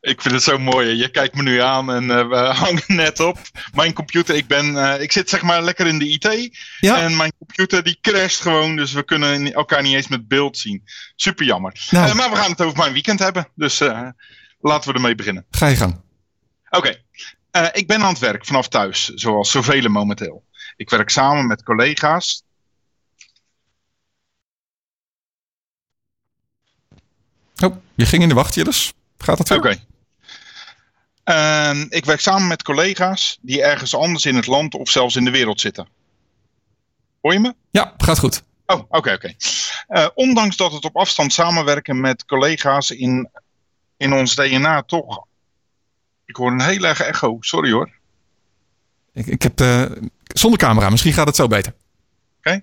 [0.00, 0.96] Ik vind het zo mooi.
[0.96, 3.38] Je kijkt me nu aan en uh, we hangen net op.
[3.74, 6.58] Mijn computer, ik ben, uh, ik zit zeg maar lekker in de IT.
[6.80, 7.00] Ja.
[7.00, 10.82] En mijn computer die crasht gewoon, dus we kunnen elkaar niet eens met beeld zien.
[11.16, 11.86] Super jammer.
[11.90, 12.08] Nou.
[12.08, 13.48] Uh, maar we gaan het over mijn weekend hebben.
[13.54, 13.78] Dus
[14.60, 15.46] laten we ermee beginnen.
[15.50, 16.00] Ga je gang.
[16.70, 17.00] Oké.
[17.50, 17.70] Okay.
[17.72, 20.44] ik ben aan het werk vanaf thuis, zoals zoveel momenteel.
[20.76, 22.42] Ik werk samen met collega's.
[27.62, 28.92] Oh, je ging in de wacht, Jilles.
[29.18, 29.58] Gaat dat Oké.
[29.58, 29.88] Okay.
[31.30, 35.24] Uh, ik werk samen met collega's die ergens anders in het land of zelfs in
[35.24, 35.88] de wereld zitten.
[37.20, 37.54] Hoor je me?
[37.70, 38.42] Ja, gaat goed.
[38.66, 39.34] Oh, oké, okay, oké.
[39.88, 40.04] Okay.
[40.04, 43.30] Uh, ondanks dat het op afstand samenwerken met collega's in,
[43.96, 45.24] in ons DNA toch.
[46.24, 47.90] Ik hoor een heel erg echo, sorry hoor.
[49.12, 49.60] Ik, ik heb.
[49.60, 49.84] Uh,
[50.26, 51.74] zonder camera, misschien gaat het zo beter.
[52.38, 52.62] Oké.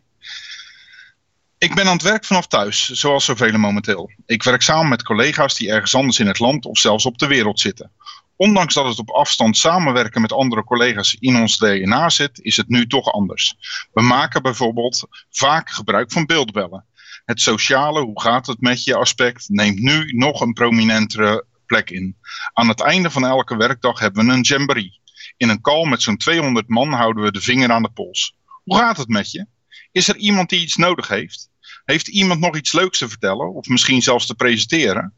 [1.58, 4.12] Ik ben aan het werk vanaf thuis, zoals zoveel momenteel.
[4.26, 7.28] Ik werk samen met collega's die ergens anders in het land of zelfs op de
[7.28, 7.92] wereld zitten.
[8.38, 12.68] Ondanks dat het op afstand samenwerken met andere collega's in ons DNA zit, is het
[12.68, 13.56] nu toch anders.
[13.94, 16.86] We maken bijvoorbeeld vaak gebruik van beeldbellen.
[17.26, 22.18] Het sociale, hoe gaat het met je aspect, neemt nu nog een prominentere plek in.
[22.54, 25.00] Aan het einde van elke werkdag hebben we een jamboree.
[25.38, 28.36] In een call met zo'n 200 man houden we de vinger aan de pols.
[28.64, 29.48] Hoe gaat het met je?
[29.92, 31.50] Is er iemand die iets nodig heeft?
[31.86, 35.14] Heeft iemand nog iets leuks te vertellen of misschien zelfs te presenteren?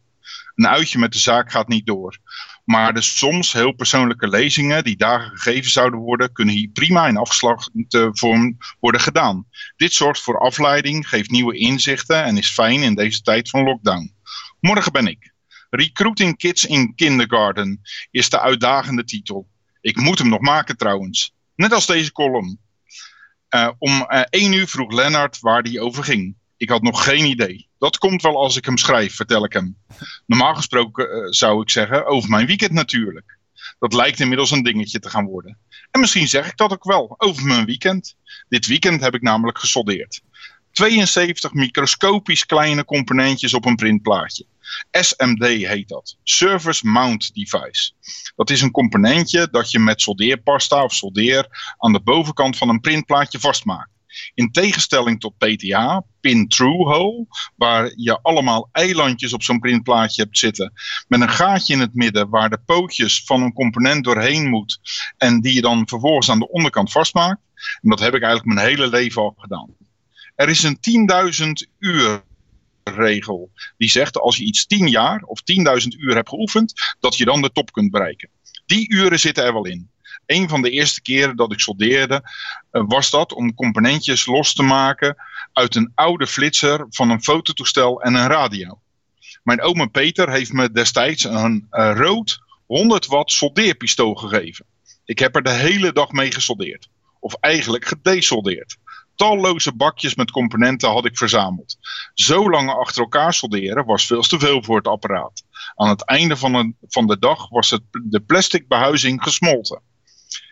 [0.55, 2.17] Een uitje met de zaak gaat niet door.
[2.69, 7.17] Maar de soms heel persoonlijke lezingen die dagen gegeven zouden worden, kunnen hier prima in
[7.17, 9.47] afslagvorm worden gedaan.
[9.75, 14.15] Dit zorgt voor afleiding, geeft nieuwe inzichten en is fijn in deze tijd van lockdown.
[14.59, 15.33] Morgen ben ik.
[15.69, 19.47] Recruiting Kids in Kindergarten is de uitdagende titel.
[19.81, 21.33] Ik moet hem nog maken trouwens.
[21.55, 22.59] Net als deze column.
[23.49, 26.35] Uh, om uh, één uur vroeg Lennart waar die over ging.
[26.57, 27.68] Ik had nog geen idee.
[27.79, 29.77] Dat komt wel als ik hem schrijf, vertel ik hem.
[30.25, 33.37] Normaal gesproken uh, zou ik zeggen over mijn weekend natuurlijk.
[33.79, 35.57] Dat lijkt inmiddels een dingetje te gaan worden.
[35.91, 38.15] En misschien zeg ik dat ook wel, over mijn weekend.
[38.49, 40.21] Dit weekend heb ik namelijk gesoldeerd.
[40.71, 44.45] 72 microscopisch kleine componentjes op een printplaatje.
[44.91, 46.17] SMD heet dat.
[46.23, 47.91] Surface Mount Device.
[48.35, 52.79] Dat is een componentje dat je met soldeerpasta of soldeer aan de bovenkant van een
[52.79, 53.89] printplaatje vastmaakt.
[54.33, 60.73] In tegenstelling tot PTA, pin-through hole, waar je allemaal eilandjes op zo'n printplaatje hebt zitten,
[61.07, 64.79] met een gaatje in het midden waar de pootjes van een component doorheen moet
[65.17, 67.41] en die je dan vervolgens aan de onderkant vastmaakt.
[67.81, 69.75] En dat heb ik eigenlijk mijn hele leven al gedaan.
[70.35, 70.79] Er is een
[71.65, 72.23] 10.000 uur
[72.83, 75.41] regel die zegt als je iets 10 jaar of
[75.81, 78.29] 10.000 uur hebt geoefend, dat je dan de top kunt bereiken.
[78.65, 79.89] Die uren zitten er wel in
[80.29, 82.21] een van de eerste keren dat ik soldeerde,
[82.71, 85.15] uh, was dat om componentjes los te maken
[85.53, 88.79] uit een oude flitser van een fototoestel en een radio.
[89.43, 94.65] Mijn oma Peter heeft me destijds een uh, rood 100 watt soldeerpistool gegeven.
[95.05, 96.89] Ik heb er de hele dag mee gesoldeerd.
[97.19, 98.77] Of eigenlijk gedesoldeerd.
[99.15, 101.77] Talloze bakjes met componenten had ik verzameld.
[102.13, 105.43] Zo lang achter elkaar solderen was veel te veel voor het apparaat.
[105.75, 109.81] Aan het einde van, van de dag was het, de plastic behuizing gesmolten.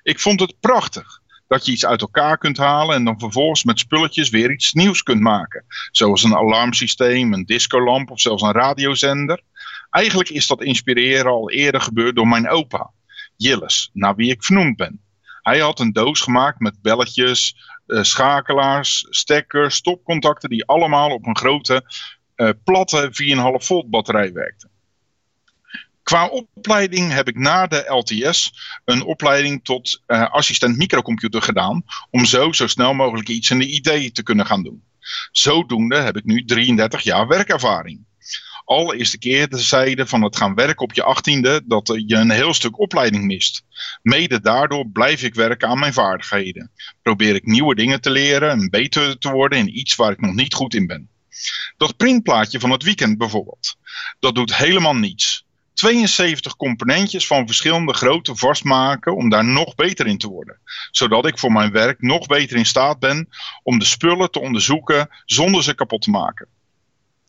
[0.04, 3.80] Ik vond het prachtig dat je iets uit elkaar kunt halen en dan vervolgens met
[3.80, 5.66] spulletjes weer iets nieuws kunt maken.
[5.92, 9.42] Zoals een alarmsysteem, een discolamp of zelfs een radiozender.
[9.90, 12.92] Eigenlijk is dat inspireren al eerder gebeurd door mijn opa,
[13.36, 15.02] Jilles, naar wie ik vernoemd ben.
[15.42, 17.56] Hij had een doos gemaakt met belletjes,
[17.88, 21.84] uh, schakelaars, stekkers, stopcontacten die allemaal op een grote
[22.36, 23.10] uh, platte
[23.62, 24.70] 4,5 volt batterij werkten.
[26.08, 28.54] Qua opleiding heb ik na de LTS
[28.86, 31.84] een opleiding tot uh, assistent microcomputer gedaan.
[32.10, 34.84] Om zo zo snel mogelijk iets in de IT te kunnen gaan doen.
[35.32, 38.06] Zodoende heb ik nu 33 jaar werkervaring.
[38.66, 42.54] Al is de keerzijde van het gaan werken op je achttiende dat je een heel
[42.54, 43.64] stuk opleiding mist.
[44.02, 46.72] Mede daardoor blijf ik werken aan mijn vaardigheden.
[47.02, 50.34] Probeer ik nieuwe dingen te leren en beter te worden in iets waar ik nog
[50.34, 51.10] niet goed in ben.
[51.78, 53.76] Dat printplaatje van het weekend bijvoorbeeld.
[54.20, 55.46] Dat doet helemaal niets.
[55.78, 60.60] 72 componentjes van verschillende grootte vastmaken om daar nog beter in te worden.
[60.92, 63.30] Zodat ik voor mijn werk nog beter in staat ben
[63.64, 66.48] om de spullen te onderzoeken zonder ze kapot te maken.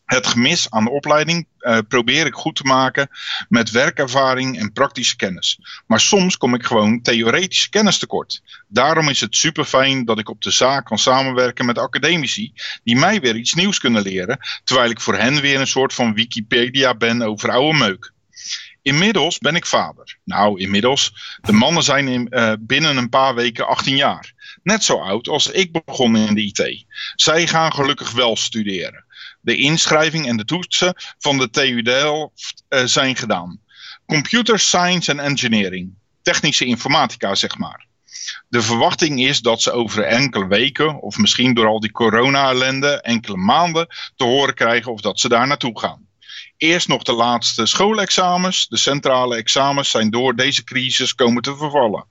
[0.05, 3.09] Het gemis aan de opleiding uh, probeer ik goed te maken
[3.49, 5.61] met werkervaring en praktische kennis.
[5.87, 8.43] Maar soms kom ik gewoon theoretische kennis tekort.
[8.69, 12.53] Daarom is het super fijn dat ik op de zaak kan samenwerken met academici
[12.85, 16.15] die mij weer iets nieuws kunnen leren, terwijl ik voor hen weer een soort van
[16.15, 18.17] Wikipedia ben over oude meuk.
[18.83, 20.19] Inmiddels ben ik vader.
[20.25, 21.13] Nou, inmiddels.
[21.41, 24.33] De mannen zijn in, uh, binnen een paar weken 18 jaar.
[24.63, 26.85] Net zo oud als ik begon in de IT.
[27.15, 29.05] Zij gaan gelukkig wel studeren.
[29.41, 33.61] De inschrijving en de toetsen van de TU Delft uh, zijn gedaan.
[34.07, 35.95] Computer Science and Engineering.
[36.23, 37.87] Technische informatica, zeg maar.
[38.49, 43.37] De verwachting is dat ze over enkele weken, of misschien door al die corona-ellende, enkele
[43.37, 43.87] maanden
[44.17, 46.08] te horen krijgen of dat ze daar naartoe gaan.
[46.59, 48.69] Eerst nog de laatste schoolexamens.
[48.69, 52.07] De centrale examens zijn door deze crisis komen te vervallen.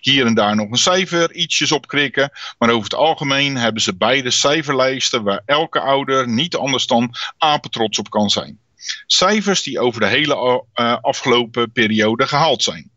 [0.00, 2.30] Hier en daar nog een cijfer, ietsjes opkrikken.
[2.58, 7.98] Maar over het algemeen hebben ze beide cijferlijsten waar elke ouder niet anders dan apetrots
[7.98, 8.58] op kan zijn.
[9.06, 12.90] Cijfers die over de hele uh, afgelopen periode gehaald zijn.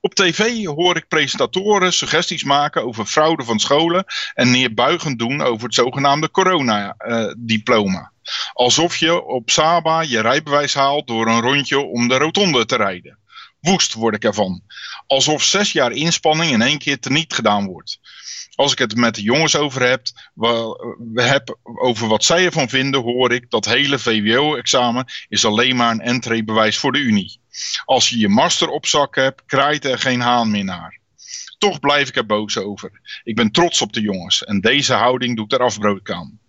[0.00, 4.04] Op tv hoor ik presentatoren suggesties maken over fraude van scholen
[4.34, 8.11] en neerbuigend doen over het zogenaamde corona-diploma.
[8.52, 13.18] Alsof je op Saba je rijbewijs haalt door een rondje om de rotonde te rijden.
[13.60, 14.62] Woest word ik ervan.
[15.06, 18.00] Alsof zes jaar inspanning in één keer teniet gedaan wordt.
[18.54, 20.02] Als ik het met de jongens over heb,
[20.34, 25.90] we heb over wat zij ervan vinden, hoor ik dat hele VWO-examen is alleen maar
[25.90, 27.40] een entreebewijs voor de Unie.
[27.84, 31.00] Als je je master op zak hebt, kraait er geen haan meer naar.
[31.58, 33.00] Toch blijf ik er boos over.
[33.24, 36.40] Ik ben trots op de jongens en deze houding doet er afbreuk aan.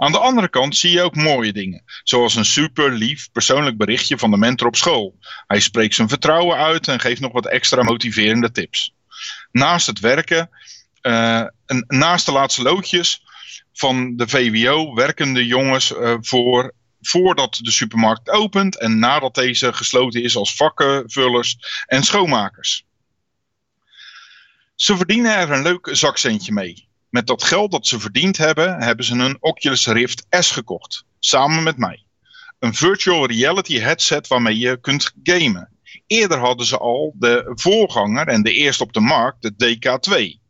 [0.00, 4.18] Aan de andere kant zie je ook mooie dingen, zoals een super lief persoonlijk berichtje
[4.18, 5.18] van de mentor op school.
[5.46, 8.94] Hij spreekt zijn vertrouwen uit en geeft nog wat extra motiverende tips.
[9.52, 10.50] Naast het werken,
[11.02, 11.44] uh,
[11.86, 13.22] naast de laatste loodjes
[13.72, 19.72] van de VWO werken de jongens uh, voor voordat de supermarkt opent en nadat deze
[19.72, 22.84] gesloten is als vakkenvullers en schoonmakers.
[24.74, 26.88] Ze verdienen er een leuk zakcentje mee.
[27.10, 31.04] Met dat geld dat ze verdiend hebben, hebben ze een Oculus Rift S gekocht.
[31.18, 32.04] Samen met mij.
[32.58, 35.68] Een virtual reality headset waarmee je kunt gamen.
[36.06, 40.40] Eerder hadden ze al de voorganger en de eerste op de markt, de DK2.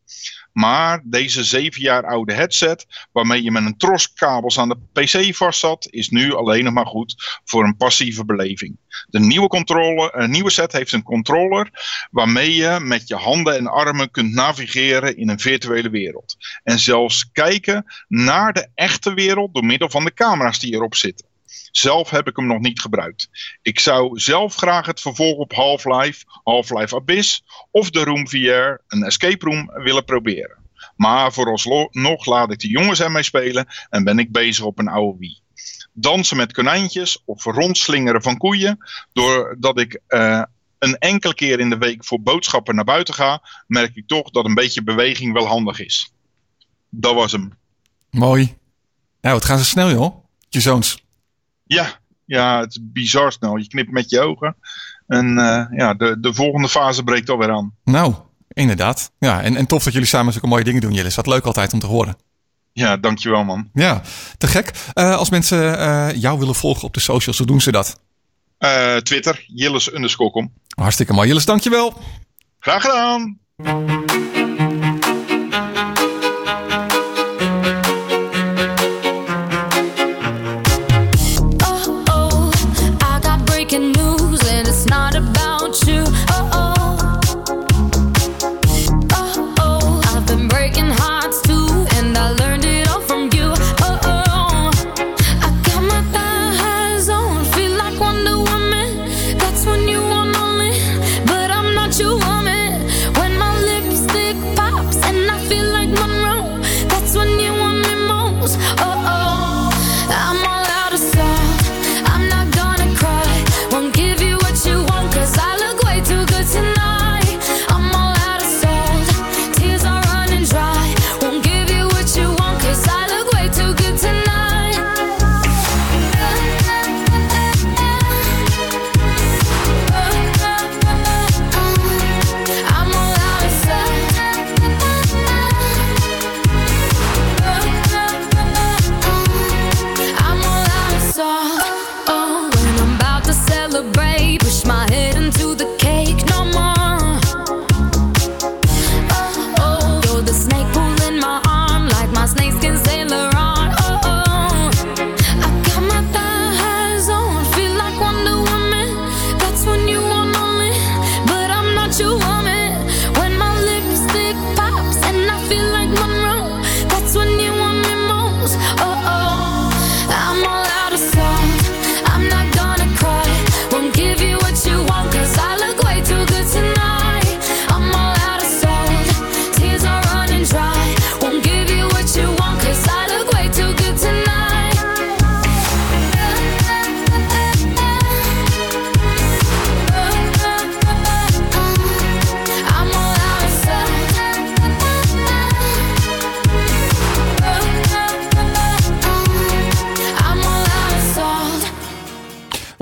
[0.53, 5.35] Maar deze zeven jaar oude headset, waarmee je met een tros kabels aan de PC
[5.35, 8.77] vast zat, is nu alleen nog maar goed voor een passieve beleving.
[9.07, 11.71] De nieuwe, controller, een nieuwe set heeft een controller
[12.11, 16.37] waarmee je met je handen en armen kunt navigeren in een virtuele wereld.
[16.63, 21.30] En zelfs kijken naar de echte wereld door middel van de camera's die erop zitten.
[21.71, 23.29] Zelf heb ik hem nog niet gebruikt.
[23.63, 29.03] Ik zou zelf graag het vervolg op Half-Life, Half-Life Abyss of de Room VR, een
[29.03, 30.59] escape room, willen proberen.
[30.97, 35.19] Maar vooralsnog laat ik de jongens ermee spelen en ben ik bezig op een oude
[35.19, 35.39] Wii.
[35.93, 38.79] Dansen met konijntjes of rondslingeren van koeien,
[39.13, 40.43] doordat ik uh,
[40.79, 44.45] een enkele keer in de week voor boodschappen naar buiten ga, merk ik toch dat
[44.45, 46.13] een beetje beweging wel handig is.
[46.89, 47.53] Dat was hem.
[48.11, 48.57] Mooi.
[49.21, 51.03] Nou, het gaat zo snel joh, je zoons.
[51.75, 53.57] Ja, ja, het is bizar snel.
[53.57, 54.57] Je knipt met je ogen.
[55.07, 57.75] En uh, ja, de, de volgende fase breekt alweer aan.
[57.85, 58.15] Nou,
[58.49, 59.13] inderdaad.
[59.19, 61.15] Ja, en, en tof dat jullie samen zulke mooie dingen doen, Jillis.
[61.15, 62.17] Wat leuk altijd om te horen.
[62.73, 63.71] Ja, dankjewel man.
[63.73, 64.03] Ja,
[64.39, 64.71] te gek.
[64.95, 68.01] Uh, als mensen uh, jou willen volgen op de socials, hoe doen ze dat?
[69.03, 71.29] Twitter, Jillis underscore Hartstikke mooi.
[71.29, 71.95] Jillis, dankjewel.
[72.59, 73.39] Graag gedaan.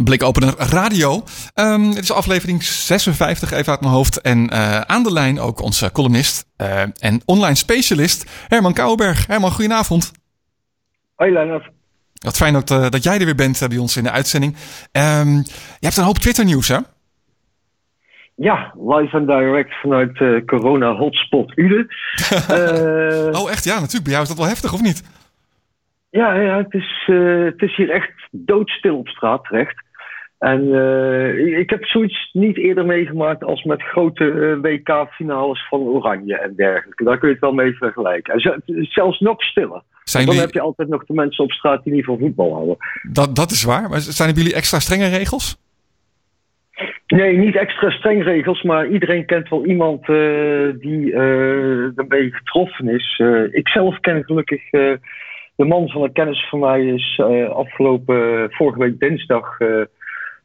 [0.08, 1.22] Blikopener Radio.
[1.54, 4.20] Um, dit is aflevering 56, even uit mijn hoofd.
[4.20, 9.26] En uh, aan de lijn ook onze columnist uh, en online specialist Herman Kouwenberg.
[9.26, 10.12] Herman, goedenavond.
[11.14, 11.70] Hoi Lennart.
[12.24, 14.52] Wat fijn dat, uh, dat jij er weer bent bij ons in de uitzending.
[14.92, 15.34] Um,
[15.78, 16.78] je hebt een hoop Twitter nieuws, hè?
[18.34, 21.86] Ja, live en direct vanuit corona hotspot Uden.
[23.40, 23.64] oh echt?
[23.64, 24.04] Ja, natuurlijk.
[24.04, 25.02] Bij jou is dat wel heftig, of niet?
[26.10, 29.86] Ja, ja het, is, uh, het is hier echt doodstil op straat terecht.
[30.38, 36.38] En uh, ik heb zoiets niet eerder meegemaakt als met grote uh, WK-finales van Oranje
[36.38, 37.04] en dergelijke.
[37.04, 38.34] Daar kun je het wel mee vergelijken.
[38.34, 39.82] En zelfs nog stiller.
[40.04, 40.48] Zijn dan jullie...
[40.50, 42.76] heb je altijd nog de mensen op straat die niet van voetbal houden.
[43.12, 43.88] Dat, dat is waar.
[43.88, 45.56] Maar zijn er jullie extra strenge regels?
[47.06, 53.22] Nee, niet extra streng regels, maar iedereen kent wel iemand uh, die ermee getroffen is.
[53.50, 57.20] ik zelf ken gelukkig de man van een kennis van mij is
[57.52, 59.58] afgelopen vorige week dinsdag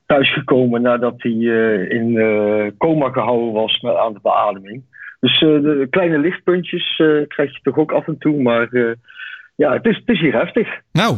[0.06, 4.84] thuisgekomen nadat hij uh, in uh, coma gehouden was met, aan de beademing.
[5.20, 6.96] Dus uh, de kleine lichtpuntjes
[7.28, 8.70] krijg je toch ook af en toe, maar
[9.56, 10.68] ja, het is, het is hier heftig.
[10.92, 11.18] Nou,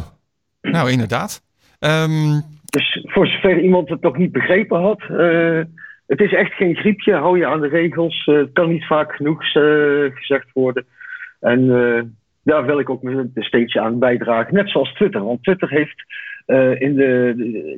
[0.60, 1.42] nou inderdaad.
[1.80, 2.54] Um...
[2.66, 5.02] Dus voor zover iemand het nog niet begrepen had,
[6.06, 8.24] het is echt geen griepje, hou je aan de regels.
[8.24, 9.44] het kan niet vaak genoeg
[10.14, 10.86] gezegd worden.
[11.40, 11.66] En
[12.42, 15.24] daar wil ik ook een steentje aan bijdragen, net zoals Twitter.
[15.24, 16.04] Want Twitter heeft
[16.46, 17.34] uh, in de,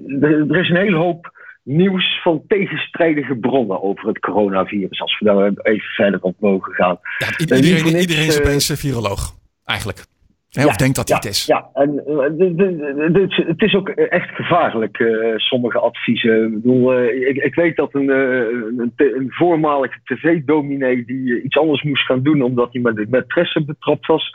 [0.06, 5.00] de, er is een hele hoop nieuws van tegenstrijdige bronnen over het coronavirus.
[5.00, 6.98] Als we daar even verder op mogen gaan.
[7.18, 10.04] Ja, iedereen, uh, iedereen is opeens viroloog, eigenlijk.
[10.50, 11.46] Ja, of denkt dat ja, hij het is.
[11.46, 15.04] Ja, en de, de, de, het is ook echt gevaarlijk,
[15.36, 16.44] sommige adviezen.
[16.44, 22.04] Ik, bedoel, ik, ik, weet dat een, een, een voormalige tv-dominee die iets anders moest
[22.04, 24.30] gaan doen omdat hij met de maîtresse betrapt was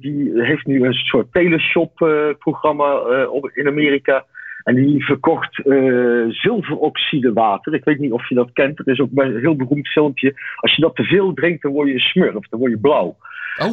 [0.00, 4.24] die heeft nu een soort teleshop-programma uh, in Amerika.
[4.62, 7.74] En die verkocht uh, zilveroxide water.
[7.74, 8.78] Ik weet niet of je dat kent.
[8.78, 10.34] Het is ook een heel beroemd filmpje.
[10.56, 13.16] Als je dat te veel drinkt, dan word je smurf, dan word je blauw.
[13.58, 13.70] Oh,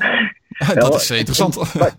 [0.73, 1.73] dat is interessant.
[1.79, 1.91] Maar,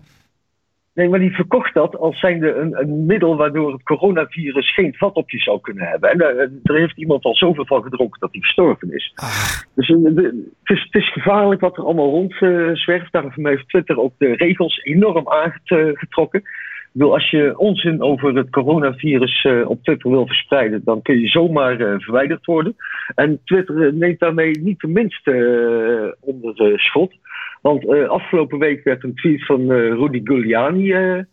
[0.95, 5.15] Nee, maar die verkocht dat als zijnde een, een middel waardoor het coronavirus geen vat
[5.15, 6.09] op je zou kunnen hebben.
[6.09, 9.11] En uh, er heeft iemand al zoveel van gedronken dat hij verstorven is.
[9.15, 9.49] Ah.
[9.75, 13.05] Dus uh, de, het, is, het is gevaarlijk wat er allemaal rondzwerft.
[13.05, 16.39] Uh, Daarom heeft Twitter ook de regels enorm aangetrokken.
[16.39, 21.27] Ik bedoel, als je onzin over het coronavirus op Twitter wil verspreiden, dan kun je
[21.27, 22.75] zomaar verwijderd worden.
[23.15, 27.13] En Twitter neemt daarmee niet de minste onder schot.
[27.65, 31.23] Want uh, afgelopen week werd een tweet van uh, Rudy Giuliani uh,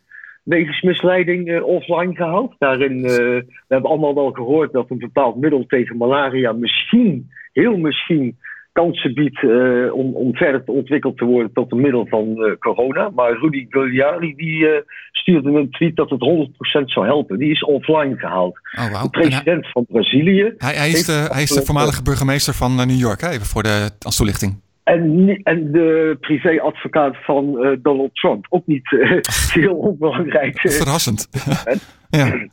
[0.42, 2.54] wegens misleiding offline gehaald.
[2.58, 8.38] Daarin, we hebben allemaal wel gehoord dat een bepaald middel tegen malaria misschien, heel misschien,
[8.72, 9.44] kansen biedt
[9.92, 13.10] om, om verder te ontwikkeld te worden tot een middel van corona.
[13.14, 14.66] Maar Rudy Giuliani die,
[15.10, 16.48] stuurde een tweet dat het
[16.80, 17.38] 100% zou helpen.
[17.38, 18.60] Die is offline gehaald.
[18.78, 19.02] Oh, wow.
[19.02, 20.54] De president van Brazilië.
[20.56, 23.28] Hij, hij, is de, hij is de voormalige burgemeester van New York, hè?
[23.28, 24.70] even voor de als toelichting.
[24.84, 28.46] En, en de privéadvocaat van uh, Donald Trump.
[28.48, 29.20] Ook niet uh,
[29.62, 30.60] heel onbelangrijk.
[30.82, 31.28] Verrassend.
[32.10, 32.48] ja.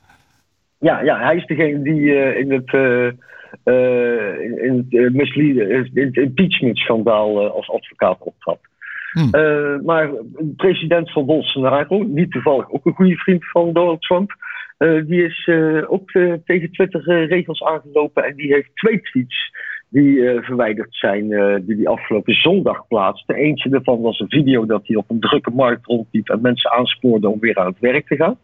[0.80, 1.02] ja.
[1.02, 2.74] Ja, hij is degene die uh, in het,
[4.64, 8.60] in het, mislead, in het impeachment-schandaal als advocaat optrad.
[9.12, 9.30] Hmm.
[9.86, 14.36] maar de president van Bolsonaro, niet toevallig ook een goede vriend van Donald Trump,
[15.06, 15.50] die is
[15.88, 16.12] ook
[16.46, 19.52] tegen Twitter-regels aangelopen en die heeft twee tweets
[19.90, 23.36] die uh, verwijderd zijn, uh, die hij afgelopen zondag plaatste.
[23.36, 27.30] Eentje daarvan was een video dat hij op een drukke markt rondliep en mensen aanspoorde
[27.30, 28.38] om weer aan het werk te gaan.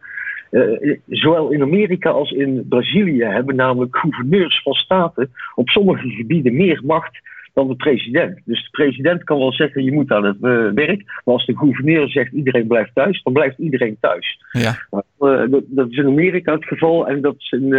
[0.52, 6.56] Uh, zowel in Amerika als in Brazilië hebben namelijk gouverneurs van staten op sommige gebieden
[6.56, 7.20] meer macht
[7.54, 8.40] dan de president.
[8.46, 10.40] Dus de president kan wel zeggen je moet aan het
[10.76, 14.40] werk, maar als de gouverneur zegt iedereen blijft thuis, dan blijft iedereen thuis.
[14.52, 14.76] Ja.
[15.18, 17.70] Dat, dat, is in Amerika het geval en dat is in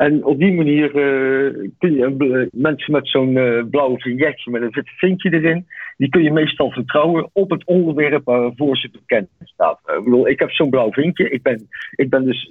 [0.00, 4.70] En op die manier eh, kun je mensen met zo'n eh, blauwe vignetje met een
[4.70, 9.80] wit vinkje erin, die kun je meestal vertrouwen op het onderwerp waarvoor ze bekend staat.
[9.84, 11.30] Eh, ik bedoel, ik heb zo'n blauw vinkje.
[11.30, 12.48] Ik ben, ik ben dus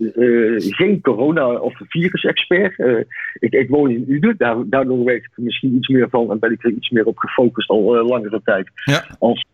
[0.75, 3.05] geen corona- of virus-expert.
[3.39, 6.39] Ik, ik woon in Uden, daar, daardoor weet ik er misschien iets meer van en
[6.39, 9.03] ben ik er iets meer op gefocust al langere tijd Ja.
[9.19, 9.45] als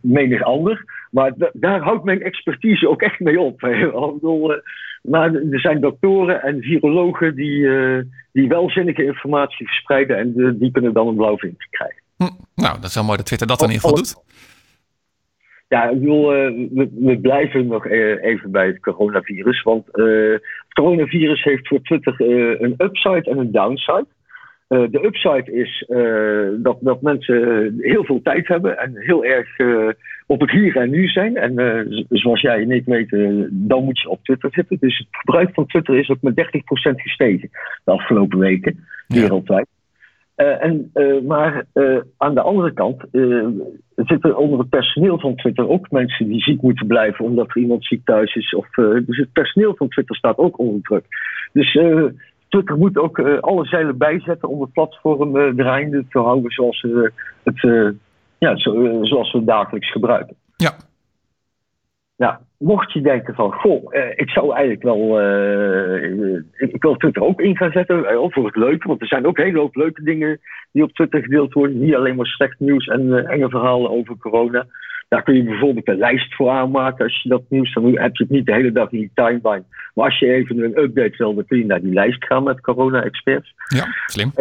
[0.00, 0.84] menig ander.
[1.10, 3.62] Maar da- daar houdt mijn expertise ook echt mee op.
[3.64, 4.54] Ik bedoel,
[5.08, 8.02] maar er zijn doktoren en virologen die, eh,
[8.32, 12.02] die wel zinnige informatie verspreiden en die kunnen dan een blauw vinkje krijgen.
[12.16, 12.24] Hm.
[12.54, 14.24] Nou, dat is wel mooi dat Twitter dat dan in ieder geval doet.
[15.68, 19.62] Ja, ik bedoel, eh, we, we blijven nog eh, even bij het coronavirus.
[19.62, 22.14] Want het coronavirus heeft voor Twitter
[22.62, 24.06] een upside en een downside.
[24.68, 25.84] De upside is
[26.62, 29.48] dat, dat mensen heel veel tijd hebben en heel erg
[30.26, 31.36] op het hier en nu zijn.
[31.36, 34.76] En eh, zoals jij en ik weten, dan moet je op Twitter zitten.
[34.80, 37.50] Dus het gebruik van Twitter is ook met 30% gestegen
[37.84, 39.20] de afgelopen weken, Ja.
[39.20, 39.66] wereldwijd.
[40.34, 41.64] Eh, en, eh, maar
[42.16, 43.04] aan de andere kant
[43.96, 47.84] zitten onder het personeel van Twitter ook mensen die ziek moeten blijven omdat er iemand
[47.84, 48.54] ziek thuis is.
[48.54, 48.70] Of,
[49.06, 51.04] dus het personeel van Twitter staat ook onder druk.
[51.52, 51.72] Dus
[52.48, 56.86] Twitter moet ook alle zeilen bijzetten om het platform draaiende te houden zoals,
[57.42, 57.60] het,
[58.38, 60.36] ja, zo, eh, zoals we dagelijks gebruiken.
[60.56, 60.76] Ja.
[62.16, 67.22] Ja, mocht je denken van, goh, eh, ik zou eigenlijk wel, eh, ik, wil Twitter
[67.22, 69.76] ook in gaan zetten, eh, voor het leuke, want er zijn ook een hele hoop
[69.76, 70.40] leuke dingen
[70.72, 74.66] die op Twitter gedeeld worden, niet alleen maar slecht nieuws en enge verhalen over corona.
[75.08, 78.22] Daar kun je bijvoorbeeld een lijst voor aanmaken als je dat nieuws, dan heb je
[78.22, 79.64] het niet de hele dag in je timeline.
[79.94, 82.60] Maar als je even een update wil, dan kun je naar die lijst gaan met
[82.60, 83.54] corona-experts.
[83.66, 84.32] Ja, slim.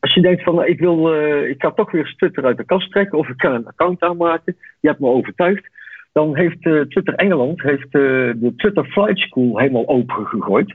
[0.00, 2.64] Als je denkt van nou, ik, wil, eh, ik ga toch weer Twitter uit de
[2.64, 5.68] kast trekken of ik ga een account aanmaken, je hebt me overtuigd,
[6.12, 8.00] dan heeft eh, Twitter Engeland heeft, eh,
[8.36, 10.74] de Twitter Flight School helemaal open gegooid.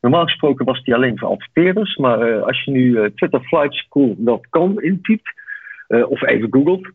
[0.00, 5.32] Normaal gesproken was die alleen voor adverteerders, maar als je nu twitterflightschool.com intypt
[5.88, 6.88] of even googelt,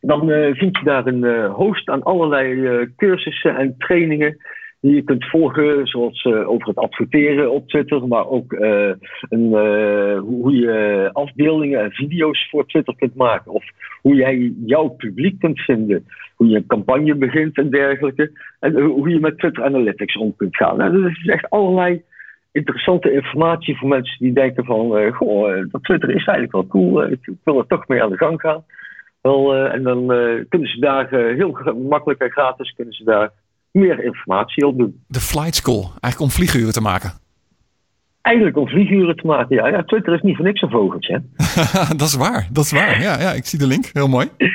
[0.00, 4.36] dan vind je daar een host aan allerlei cursussen en trainingen
[4.80, 8.90] die je kunt volgen, zoals eh, over het adverteren op Twitter, maar ook eh,
[9.28, 13.52] een, eh, hoe je afbeeldingen en video's voor Twitter kunt maken.
[13.52, 13.64] Of
[14.02, 18.30] hoe jij jouw publiek kunt vinden, hoe je een campagne begint en dergelijke.
[18.60, 20.76] En hoe je met Twitter Analytics om kunt gaan.
[20.76, 22.02] Nou, dat is echt allerlei
[22.52, 27.30] interessante informatie voor mensen die denken van, goh, dat Twitter is eigenlijk wel cool, ik,
[27.44, 28.64] wil er toch mee aan de gang gaan.
[29.20, 30.06] Wel, en dan
[30.48, 31.58] kunnen ze daar heel
[31.88, 33.30] makkelijk en gratis kunnen ze daar
[33.76, 35.04] meer informatie op doen.
[35.08, 37.12] De flight school, eigenlijk om vlieguren te maken.
[38.22, 39.68] Eigenlijk om vlieguren te maken, ja.
[39.68, 39.82] ja.
[39.82, 41.22] Twitter is niet voor niks een vogeltje.
[41.96, 43.00] dat is waar, dat is waar.
[43.00, 44.28] Ja, ja, ik zie de link, heel mooi.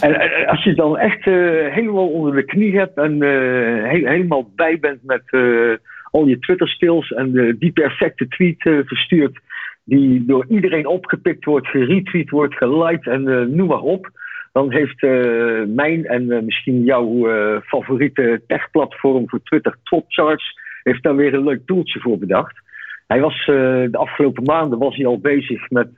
[0.00, 1.34] En als je dan echt eh,
[1.74, 5.40] helemaal onder de knie hebt en eh, he- helemaal bij bent met eh,
[6.10, 9.38] al je Twitter skills en die perfecte tweet verstuurt,
[9.84, 13.22] die door iedereen opgepikt wordt, geretweet wordt, geliked en
[13.56, 14.10] noem maar op.
[14.56, 21.02] Dan heeft eh, mijn en eh, misschien jouw eh, favoriete techplatform voor Twitter, Twopcharts, heeft
[21.02, 22.60] daar weer een leuk toeltje voor bedacht.
[23.06, 25.88] Hij was de afgelopen maanden was hij al bezig met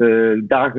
[0.49, 0.75] dag-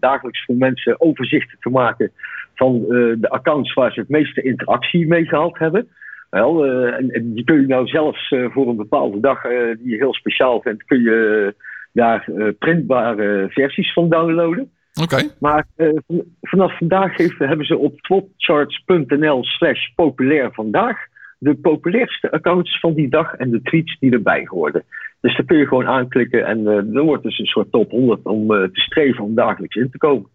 [0.00, 2.10] dagelijks voor mensen overzichten te maken
[2.54, 2.80] van
[3.18, 5.88] de accounts waar ze het meeste interactie mee gehad hebben.
[6.30, 9.42] Wel, en, en die kun je nou zelfs voor een bepaalde dag
[9.78, 11.54] die je heel speciaal vindt, kun je
[11.92, 12.28] daar
[12.58, 14.70] printbare versies van downloaden.
[15.02, 20.96] Oké, Maar eh, van- vanaf vandaag heeft, hebben ze op twopcharts.nl slash populair vandaag
[21.38, 24.84] de populairste accounts van die dag en de tweets die erbij hoorden.
[25.20, 28.24] Dus daar kun je gewoon aanklikken en eh dan wordt dus een soort top 100
[28.24, 30.28] om eh, te streven om dagelijks in te komen.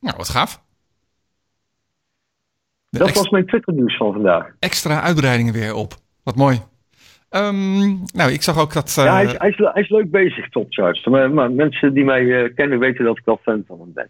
[0.00, 0.62] nou wat gaaf.
[2.90, 4.50] De Dat was mijn Twitter nieuws van vandaag.
[4.58, 5.94] extra uitbreidingen weer op.
[6.22, 6.58] Wat mooi.
[7.30, 8.96] Ehm, nou, ik zag ook dat...
[8.98, 11.06] eh, ja, hij is, hij, is, hij is leuk bezig, Topcharts.
[11.06, 14.08] Maar, maar mensen die mij eh, kennen weten dat ik wel fan van hem ben.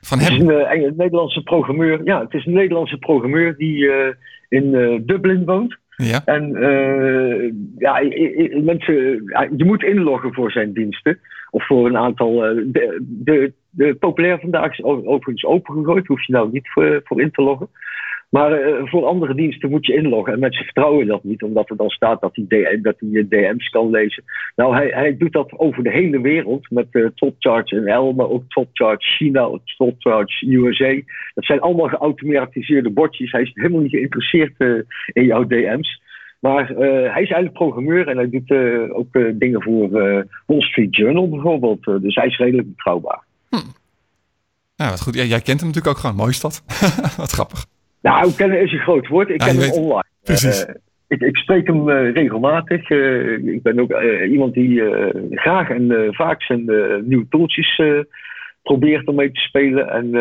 [0.00, 0.48] van Het is hem...
[0.48, 2.00] een, eh, Eng- Nederlandse programmeur.
[2.04, 4.14] Ja, het is een Nederlandse programmeur die eh,
[4.48, 5.76] in eh, Dublin woont.
[5.96, 8.00] Ja, En eh, ja,
[8.62, 8.94] mensen,
[9.56, 11.18] je moet inloggen voor zijn diensten.
[11.50, 12.44] Of voor een aantal.
[12.46, 16.06] eh, de, de, de populair vandaag is overigens opengegooid.
[16.06, 17.68] Hoef je nou niet voor, voor in te loggen.
[18.32, 20.32] Maar uh, voor andere diensten moet je inloggen.
[20.32, 23.68] En mensen vertrouwen dat niet, omdat er dan staat dat hij, DM, dat hij DM's
[23.68, 24.24] kan lezen.
[24.56, 26.70] Nou, hij, hij doet dat over de hele wereld.
[26.70, 31.00] Met uh, TopCharge NL, maar ook TopCharge China, TopCharge USA.
[31.34, 33.32] Dat zijn allemaal geautomatiseerde bordjes.
[33.32, 34.54] Hij is helemaal niet geïnteresseerd
[35.06, 36.00] in jouw DM's.
[36.40, 38.50] Maar hij is eigenlijk programmeur en hij doet
[38.92, 39.90] ook dingen voor
[40.46, 41.84] Wall Street Journal bijvoorbeeld.
[41.84, 43.22] dus hij is redelijk betrouwbaar.
[43.48, 43.56] Hm.
[44.74, 45.14] Ja, wat goed.
[45.14, 46.16] Ja, jij kent hem natuurlijk ook gewoon.
[46.16, 46.64] Mooi is dat.
[47.16, 47.71] wat grappig.
[48.02, 49.28] Nou, kennen is een groot woord.
[49.28, 50.04] Ik Ja, ken hem weet- online.
[50.22, 50.64] Precies.
[50.64, 50.74] Eh,
[51.08, 52.90] ik, ik spreek hem eh, regelmatig.
[52.90, 53.92] Eh, ik ben ook
[54.30, 54.82] iemand die
[55.30, 56.64] graag en vaak zijn
[57.08, 57.98] nieuwe tooltjes eh,
[58.62, 59.88] probeert om mee te spelen.
[59.90, 60.14] En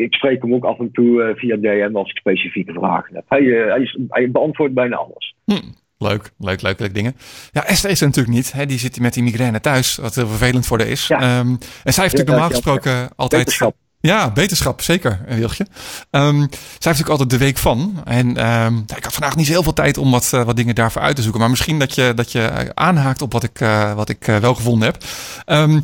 [0.00, 3.24] ik spreek hem ook af en toe via DM als ik specifieke vragen heb.
[3.28, 5.34] Hij, hij, is, hij beantwoordt bijna alles.
[5.44, 5.52] Hm.
[5.98, 7.14] Leuk, leuk, leuk, leuk dingen.
[7.52, 8.52] Ja, Esther is er natuurlijk niet.
[8.52, 8.66] Hè.
[8.66, 11.06] Die zit met die migraine thuis, wat heel vervelend voor haar is.
[11.06, 11.16] Ja.
[11.20, 13.40] Ehm, en zij heeft natuurlijk normaal gesproken altijd...
[13.44, 13.74] Wetenschap.
[14.06, 15.66] Ja, beterschap, zeker, eh, Wilgje.
[16.10, 18.02] Ehm, zij heeft natuurlijk altijd de week van.
[18.04, 21.02] En ehm, ik had vandaag niet heel veel tijd om wat, eh, wat dingen daarvoor
[21.02, 21.40] uit te zoeken.
[21.40, 23.58] Maar misschien dat je, dat je eh, aanhaakt op wat ik,
[23.94, 25.04] wat ik wel gevonden heb.
[25.44, 25.76] Ehm,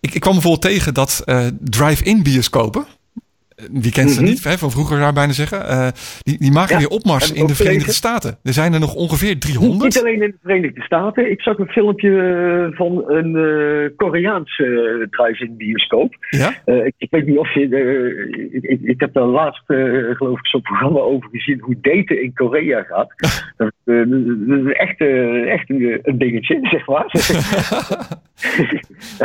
[0.00, 1.22] ik, ik kwam bijvoorbeeld tegen dat
[1.60, 2.86] drive-in bioscopen.
[3.72, 4.28] Wie kent ze Mhm.
[4.30, 5.68] niet, hè, van vroeger zou ik bijna zeggen.
[5.68, 5.88] eh,
[6.22, 7.92] die, die maken Ja, weer opmars in de Verenigde.
[7.92, 8.38] Staten.
[8.42, 9.82] Er zijn er nog ongeveer Niet, 300.
[9.82, 11.30] niet alleen in de Verenigde Staten.
[11.30, 12.10] Ik zag een filmpje
[12.70, 16.14] eh, van een eh Koreaanse drive-in bioscoop.
[16.30, 16.54] Ja?
[16.64, 17.60] Ik, ik weet niet of je.
[18.52, 19.62] ik, ik, ik heb daar laatst,
[20.16, 23.12] geloof ik, zo'n programma over gezien hoe daten in Korea gaat.
[23.56, 25.00] dat, is echt,
[25.46, 27.06] echt een, een dingetje, zeg maar.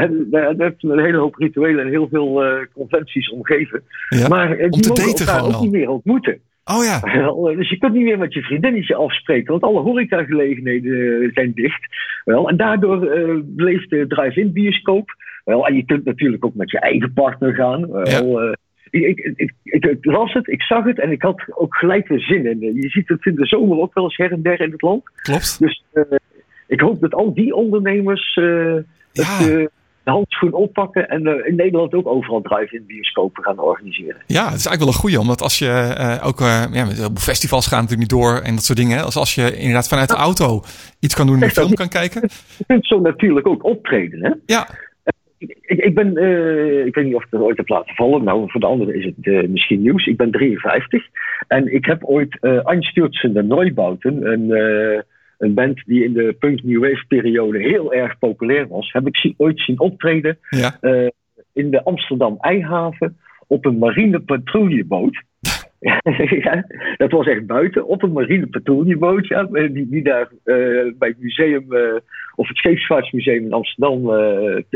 [0.03, 3.83] en dat heeft een hele hoop rituelen en heel veel conventies omgeven.
[4.09, 4.22] Ja?
[4.29, 5.61] Maar eh, Om die te mogen daten elkaar ook al.
[5.61, 6.39] niet meer ontmoeten.
[6.65, 6.99] Oh ja.
[7.19, 11.29] Wel, eh, Dus je kunt niet meer met je vriendinnetje afspreken, want alle horecagelegenheden eh,
[11.33, 11.85] zijn dicht.
[12.25, 15.09] Wel, en daardoor eh, bleef de drive-in bioscoop.
[15.45, 17.91] Wel, en je kunt natuurlijk ook met je eigen partner gaan.
[17.91, 18.53] Wel, eh,
[18.89, 22.07] ik, ik, ik, ik, ik las het, ik zag het en ik had ook gelijk
[22.07, 22.59] weer zin in.
[22.75, 25.03] Je ziet het in de zomer ook wel eens her en der in het land.
[25.15, 25.59] Klopt.
[25.59, 25.83] Dus
[26.67, 29.39] ik hoop dat al die ondernemers het, Ja.
[29.39, 29.65] eh,
[30.03, 34.21] de handschoen oppakken en eh, in Nederland ook overal drive-in bioscopen gaan organiseren.
[34.27, 37.19] Ja, het is eigenlijk wel een goeie, omdat als je eh, ook eh, ja, met
[37.19, 39.03] festivals gaan natuurlijk niet door en dat soort dingen.
[39.03, 40.61] Als, als je inderdaad vanuit de auto
[40.99, 42.21] iets kan doen en een dat film kan kijken.
[42.57, 44.31] Je kunt zo natuurlijk ook optreden, hè?
[44.45, 44.67] Ja,
[45.37, 46.09] Ik, ik, ben,
[46.85, 48.23] ik weet niet of ik het ooit heb laten vallen.
[48.23, 50.05] Nou, voor de anderen is het misschien nieuws.
[50.05, 51.05] Ik ben 53.
[51.47, 54.47] En ik heb ooit uh, Einstürzende Neubauten, een,
[55.37, 59.17] een band die in de punk new wave periode heel erg populair was, heb ik
[59.17, 60.77] zie- ooit zien optreden ja.
[60.81, 61.07] eh,
[61.53, 63.17] in de Amsterdam Eihaven
[63.47, 65.21] op een marine patrouilleboot.
[66.43, 66.65] ja,
[66.97, 70.55] dat was echt buiten, op een marine patrouilleboot, ja, die, die daar eh,
[70.97, 71.95] bij het museum, eh,
[72.35, 73.99] of het Scheepvaartsmuseum in Amsterdam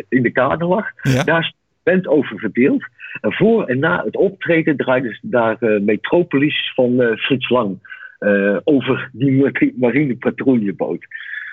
[0.10, 0.86] in de kade lag.
[1.02, 1.24] ja.
[1.24, 1.54] Daar is
[1.84, 2.86] de band over verdeeld.
[3.22, 7.80] En voor en na het optreden draaiden ze daar Metropolis van Frits Lang
[8.20, 11.06] eh, over die mar- marine patrouilleboot.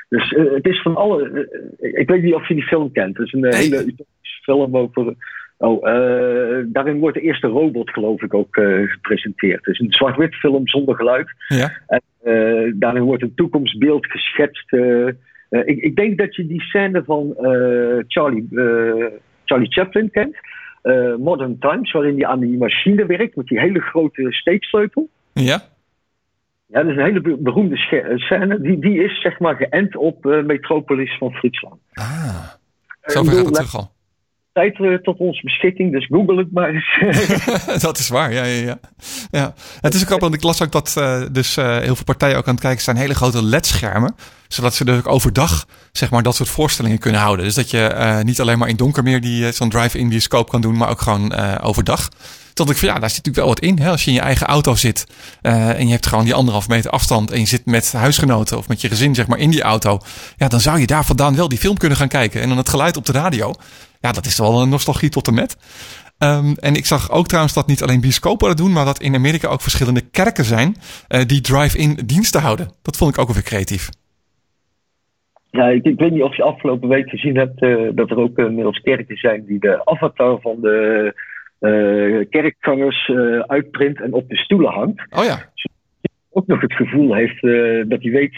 [0.09, 1.49] Dus eh, het is van alle.
[1.81, 3.17] eh, ik weet niet of je die film kent.
[3.17, 3.53] Het is een Nee.
[3.53, 5.15] hele utopische film over.
[5.59, 5.83] Oh,
[6.67, 8.57] daarin wordt de eerste robot, geloof ik, ook
[8.87, 9.65] gepresenteerd.
[9.65, 11.29] Het is een zwart-wit film zonder geluid.
[11.49, 11.73] ja.
[12.23, 14.73] Eh, daarin wordt een toekomstbeeld geschetst.
[15.49, 17.35] ik, ik denk dat je die scène van
[18.09, 18.49] Charlie,
[19.45, 20.37] Charlie Chaplin kent.
[21.19, 25.09] Modern Times, waarin hij aan die machine werkt met die hele grote steeksleutel.
[25.33, 25.61] Ja.
[26.67, 28.61] Ja, dat is een hele be- beroemde eh, scène.
[28.61, 31.75] Die, die is zeg maar geënt op eh, Metropolis van Frits Lang.
[31.93, 32.35] Ah,
[33.03, 33.93] Ik zover bedoel, gaat het terug al.
[34.53, 36.99] tijd eh, tot onze beschikking, dus google het maar eens.
[37.83, 38.79] dat is waar, ja, ja, ja.
[39.31, 39.55] ja.
[39.81, 42.37] Het is ook grappig, want ik las ook dat eh, dus eh, heel veel partijen
[42.37, 44.15] ook aan het kijken zijn hele grote ledschermen.
[44.49, 47.45] Zodat ze dus ook overdag, zeg maar, dat soort voorstellingen kunnen houden.
[47.45, 50.49] Dus dat je eh, niet alleen maar in donker meer die, eh, zo'n drive-in bioscoop
[50.49, 52.09] kan doen, maar ook gewoon eh, overdag.
[52.55, 53.85] Tot ik van ja, daar zit natuurlijk wel wat in.
[53.85, 53.91] Hè?
[53.91, 55.07] Als je in je eigen auto zit
[55.43, 58.69] eh, en je hebt gewoon die anderhalf meter afstand en je zit met huisgenoten of
[58.69, 59.99] met je gezin, zeg maar, in die auto.
[60.37, 62.41] Ja, dan zou je daar vandaan wel die film kunnen gaan kijken.
[62.41, 63.55] En dan het geluid op de radio.
[64.01, 65.57] Ja, dat is wel een nostalgie tot en met.
[66.19, 69.15] Um, en ik zag ook trouwens dat niet alleen bioscopen dat doen, maar dat in
[69.15, 70.75] Amerika ook verschillende kerken zijn
[71.09, 72.69] uh, die drive-in diensten houden.
[72.83, 73.89] Dat vond ik ook weer creatief.
[75.51, 78.39] Ja, ik, ik, weet niet of je afgelopen week gezien hebt uh, dat er ook
[78.39, 81.13] inmiddels kerken zijn die de avatar van de
[82.31, 85.07] kerkgangers uh, uitprint en op de stoelen hangt.
[85.11, 85.53] Oh ja.
[86.31, 88.37] Ook nog het gevoel heeft uh, dat hij weet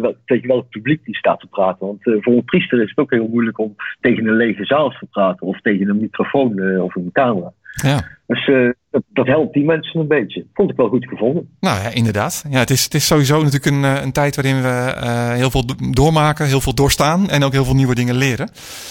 [0.00, 1.86] wel, tegen welk publiek hij staat te praten.
[1.86, 5.06] Want voor een priester is het ook heel moeilijk om tegen een lege zaal te
[5.10, 7.52] praten of tegen een microfoon of een camera.
[7.82, 8.17] Ja.
[8.28, 8.50] Dus
[8.90, 10.46] dat, dat, helpt die mensen een beetje.
[10.54, 11.48] Vond ik wel goed gevonden.
[11.60, 12.44] Nou ja, inderdaad.
[12.50, 15.50] Ja, het, is, het is sowieso natuurlijk een, eh, een tijd waarin we uh, heel
[15.50, 18.50] veel doormaken, heel veel doorstaan en ook heel veel nieuwe dingen leren.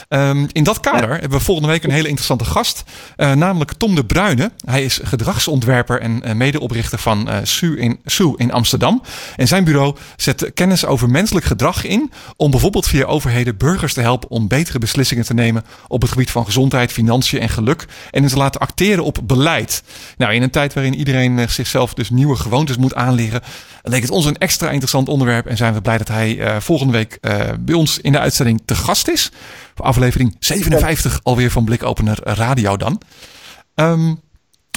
[0.09, 2.83] Um, in dat kader hebben we volgende week een hele interessante gast,
[3.17, 4.51] uh, namelijk Tom de Bruyne.
[4.65, 9.01] Hij is gedragsontwerper en medeoprichter van SU in, SU in Amsterdam.
[9.35, 14.01] En zijn bureau zet kennis over menselijk gedrag in om bijvoorbeeld via overheden burgers te
[14.01, 17.85] helpen om betere beslissingen te nemen op het gebied van gezondheid, financiën en geluk.
[18.11, 19.83] En te laten acteren op beleid.
[20.17, 23.41] Nou, in een tijd waarin iedereen eh, zichzelf dus nieuwe gewoontes moet aanleren,
[23.83, 25.45] leek het ons een extra interessant onderwerp.
[25.45, 28.61] En zijn we blij dat hij uh, volgende week uh, bij ons in de uitzending
[28.65, 29.31] te gast is.
[29.75, 33.01] Voor aflevering 57 alweer van Blikopener Radio dan.
[33.75, 34.19] Um,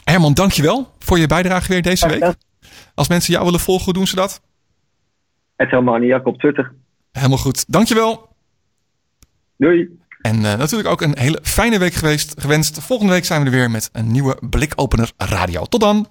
[0.04, 2.34] Herman, dankjewel voor je bijdrage weer deze week.
[2.94, 4.40] Als mensen jou willen volgen, hoe doen ze dat?
[5.56, 6.72] Het Hermaniak op Twitter.
[7.12, 7.64] Helemaal goed.
[7.72, 8.28] Dankjewel.
[9.56, 9.99] Doei.
[10.20, 12.78] En uh, natuurlijk ook een hele fijne week geweest, gewenst.
[12.80, 15.64] Volgende week zijn we er weer met een nieuwe blikopener radio.
[15.64, 16.08] Tot dan!